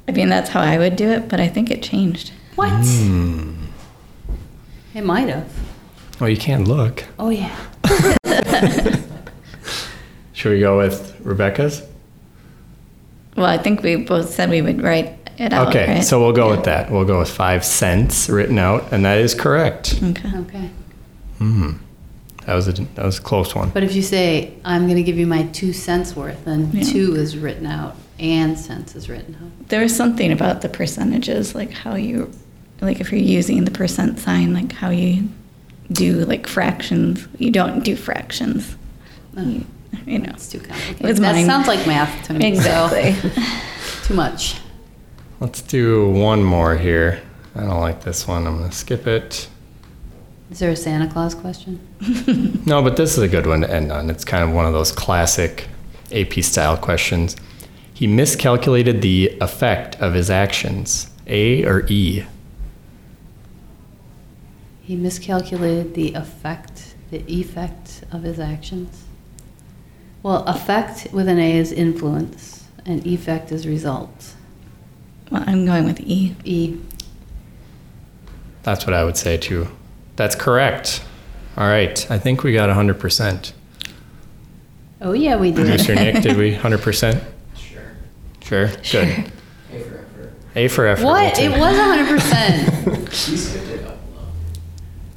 I 0.06 0.12
mean, 0.12 0.28
that's 0.30 0.48
how 0.48 0.60
I 0.60 0.78
would 0.78 0.96
do 0.96 1.08
it, 1.10 1.28
but 1.28 1.38
I 1.38 1.48
think 1.48 1.70
it 1.70 1.82
changed. 1.82 2.32
What? 2.54 2.70
Hmm. 2.70 3.66
It 4.94 5.04
might 5.04 5.28
have. 5.28 5.52
Well, 6.18 6.30
you 6.30 6.36
can't 6.36 6.66
look. 6.66 7.04
Oh 7.18 7.30
yeah. 7.30 7.54
Should 10.32 10.52
we 10.52 10.60
go 10.60 10.78
with 10.78 11.18
Rebecca's? 11.20 11.82
Well, 13.36 13.46
I 13.46 13.58
think 13.58 13.82
we 13.82 13.96
both 13.96 14.30
said 14.30 14.50
we 14.50 14.62
would 14.62 14.82
write 14.82 15.18
it 15.38 15.52
out. 15.52 15.68
Okay, 15.68 15.94
right? 15.94 16.04
so 16.04 16.20
we'll 16.20 16.32
go 16.32 16.50
with 16.50 16.64
that. 16.64 16.90
We'll 16.90 17.04
go 17.04 17.20
with 17.20 17.30
five 17.30 17.64
cents 17.64 18.28
written 18.28 18.58
out, 18.58 18.92
and 18.92 19.04
that 19.04 19.18
is 19.18 19.34
correct. 19.34 19.98
Okay. 20.02 20.38
Okay. 20.38 20.70
That 22.48 22.54
was 22.54 22.66
a 22.66 22.72
that 22.72 23.04
was 23.04 23.18
a 23.18 23.20
close 23.20 23.54
one. 23.54 23.68
But 23.68 23.82
if 23.82 23.94
you 23.94 24.00
say 24.00 24.54
I'm 24.64 24.84
going 24.86 24.96
to 24.96 25.02
give 25.02 25.18
you 25.18 25.26
my 25.26 25.42
two 25.48 25.74
cents 25.74 26.16
worth, 26.16 26.46
then 26.46 26.70
Yeah. 26.72 26.82
two 26.82 27.14
is 27.14 27.36
written 27.36 27.66
out. 27.66 27.94
and 28.18 28.58
cents 28.58 28.96
is 28.96 29.08
written 29.10 29.34
out. 29.36 29.68
There 29.68 29.82
was 29.82 29.94
something 29.94 30.32
about 30.32 30.62
the 30.62 30.68
percentages, 30.70 31.54
like 31.54 31.70
how 31.72 31.94
you, 31.94 32.32
like 32.80 33.00
if 33.00 33.12
you're 33.12 33.20
using 33.20 33.64
the 33.66 33.70
percent 33.70 34.18
sign, 34.18 34.54
like 34.54 34.72
how 34.72 34.88
you 34.88 35.28
do 35.92 36.24
like 36.24 36.46
fractions. 36.46 37.28
You 37.38 37.50
don't 37.50 37.84
do 37.84 37.94
fractions. 37.96 38.76
You, 39.36 39.64
you 40.06 40.18
know. 40.20 40.30
It's 40.32 40.48
too 40.48 40.58
complicated. 40.60 41.06
It 41.18 41.20
that 41.20 41.34
mine. 41.34 41.44
sounds 41.46 41.68
like 41.68 41.86
math 41.86 42.26
to 42.28 42.32
me. 42.32 42.46
Exactly. 42.48 43.12
So, 43.12 43.42
too 44.08 44.14
much. 44.14 44.56
Let's 45.38 45.60
do 45.60 46.08
one 46.10 46.42
more 46.42 46.76
here. 46.78 47.20
I 47.54 47.60
don't 47.60 47.80
like 47.80 48.02
this 48.04 48.26
one. 48.26 48.46
I'm 48.46 48.56
going 48.58 48.70
to 48.70 48.74
skip 48.74 49.06
it. 49.06 49.48
Is 50.50 50.60
there 50.60 50.70
a 50.70 50.76
Santa 50.76 51.08
Claus 51.08 51.34
question? 51.34 51.80
No, 52.66 52.82
but 52.82 52.96
this 52.96 53.16
is 53.16 53.22
a 53.22 53.28
good 53.28 53.46
one 53.46 53.62
to 53.62 53.70
end 53.72 53.90
on. 53.90 54.10
It's 54.10 54.24
kind 54.24 54.44
of 54.44 54.54
one 54.54 54.66
of 54.66 54.74
those 54.74 54.92
classic 54.92 55.68
AP 56.12 56.34
style 56.42 56.76
questions. 56.76 57.34
He 57.94 58.06
miscalculated 58.06 59.00
the 59.00 59.38
effect 59.40 59.96
of 60.00 60.12
his 60.12 60.28
actions. 60.30 61.10
A 61.26 61.64
or 61.64 61.86
E? 61.88 62.24
He 64.82 64.96
miscalculated 64.96 65.94
the 65.94 66.12
effect, 66.12 66.94
the 67.10 67.24
effect 67.26 68.04
of 68.12 68.22
his 68.22 68.38
actions. 68.38 69.04
Well, 70.22 70.44
effect 70.46 71.08
with 71.12 71.28
an 71.28 71.38
A 71.38 71.56
is 71.56 71.72
influence, 71.72 72.68
and 72.84 73.06
effect 73.06 73.50
is 73.50 73.66
result. 73.66 74.34
Well, 75.30 75.44
I'm 75.46 75.64
going 75.64 75.84
with 75.84 76.00
E. 76.00 76.34
E. 76.44 76.76
That's 78.62 78.86
what 78.86 78.94
I 78.94 79.04
would 79.04 79.16
say 79.16 79.36
too. 79.36 79.68
That's 80.18 80.34
correct. 80.34 81.04
All 81.56 81.68
right. 81.68 82.10
I 82.10 82.18
think 82.18 82.42
we 82.42 82.52
got 82.52 82.68
100%. 82.70 83.52
Oh 85.00 85.12
yeah, 85.12 85.36
we 85.36 85.52
did. 85.52 85.66
Producer 85.66 85.94
Nick, 85.94 86.22
did 86.24 86.36
we 86.36 86.54
100%? 86.56 87.22
Sure. 87.56 87.82
Sure. 88.82 89.06
Good. 89.06 89.30
Pay 89.70 89.82
for 89.84 89.96
effort. 89.98 90.32
A 90.56 90.68
for 90.68 90.86
effort. 90.88 91.04
What? 91.04 91.24
It 91.26 91.34
take- 91.36 91.50
was 91.56 91.76
100%. 91.76 93.30
You 93.30 93.36
skipped 93.36 93.70
a 93.70 93.78
couple 93.78 94.08
though. 94.16 94.28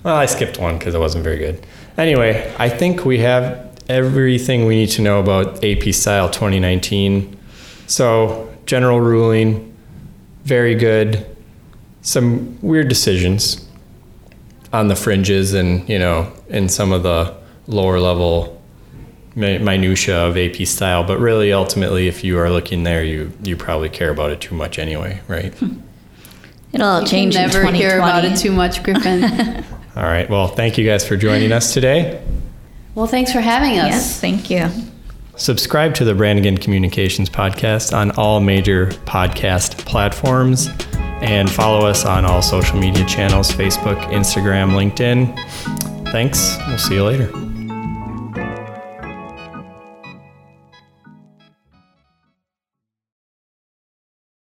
Well, 0.04 0.16
I 0.16 0.28
skipped 0.28 0.60
one 0.60 0.78
because 0.78 0.94
it 0.94 1.00
wasn't 1.00 1.24
very 1.24 1.40
good. 1.40 1.66
Anyway, 1.98 2.54
I 2.60 2.70
think 2.70 3.04
we 3.04 3.18
have 3.22 3.76
everything 3.90 4.68
we 4.68 4.76
need 4.76 4.90
to 4.92 5.02
know 5.02 5.20
about 5.20 5.66
AP 5.66 5.94
Style 5.96 6.30
2019. 6.30 7.36
So, 7.88 8.54
general 8.68 9.02
ruling, 9.02 9.76
very 10.44 10.76
good. 10.76 11.26
Some 12.04 12.60
weird 12.62 12.88
decisions 12.88 13.68
on 14.74 14.88
the 14.88 14.96
fringes 14.96 15.54
and, 15.54 15.88
you 15.90 16.00
know, 16.00 16.32
in 16.50 16.70
some 16.70 16.92
of 16.92 17.04
the 17.04 17.36
lower 17.68 18.00
level 18.00 18.62
mi- 19.36 19.58
minutia 19.58 20.18
of 20.28 20.38
AP 20.38 20.66
Style. 20.68 21.04
But 21.04 21.20
really, 21.20 21.52
ultimately, 21.54 22.08
if 22.08 22.24
you 22.24 22.38
are 22.40 22.50
looking 22.50 22.84
there, 22.84 23.04
you, 23.04 23.32
you 23.44 23.56
probably 23.58 23.90
care 23.90 24.10
about 24.12 24.32
it 24.32 24.42
too 24.42 24.56
much 24.56 24.80
anyway, 24.80 25.22
right? 25.28 25.54
Hmm. 25.56 25.80
It'll 26.74 26.88
all 26.88 27.02
you 27.02 27.08
change 27.08 27.34
can 27.36 27.42
never 27.48 27.60
2020. 27.66 27.78
hear 27.78 27.98
about 27.98 28.24
it 28.24 28.38
too 28.38 28.52
much, 28.52 28.82
Griffin. 28.82 29.24
All 29.98 30.04
right. 30.04 30.30
Well, 30.30 30.48
thank 30.48 30.78
you 30.78 30.86
guys 30.86 31.06
for 31.06 31.18
joining 31.18 31.52
us 31.52 31.74
today. 31.74 32.24
well, 32.96 33.08
thanks 33.08 33.34
for 33.34 33.42
having 33.42 33.78
us. 33.78 33.90
Yes, 33.90 34.22
thank 34.22 34.50
you. 34.50 34.70
Subscribe 35.36 35.94
to 35.96 36.06
the 36.06 36.16
Branigan 36.16 36.58
Communications 36.58 37.30
Podcast 37.30 37.94
on 37.94 38.12
all 38.12 38.40
major 38.40 38.88
podcast 39.06 39.80
platforms 39.86 40.70
and 41.22 41.50
follow 41.50 41.86
us 41.88 42.06
on 42.06 42.26
all 42.26 42.42
social 42.42 42.78
media 42.78 43.06
channels 43.06 43.52
Facebook, 43.52 44.00
Instagram, 44.12 44.72
LinkedIn. 44.72 45.36
Thanks. 46.12 46.58
We'll 46.68 46.78
see 46.78 46.96
you 46.96 47.06
later. 47.06 47.61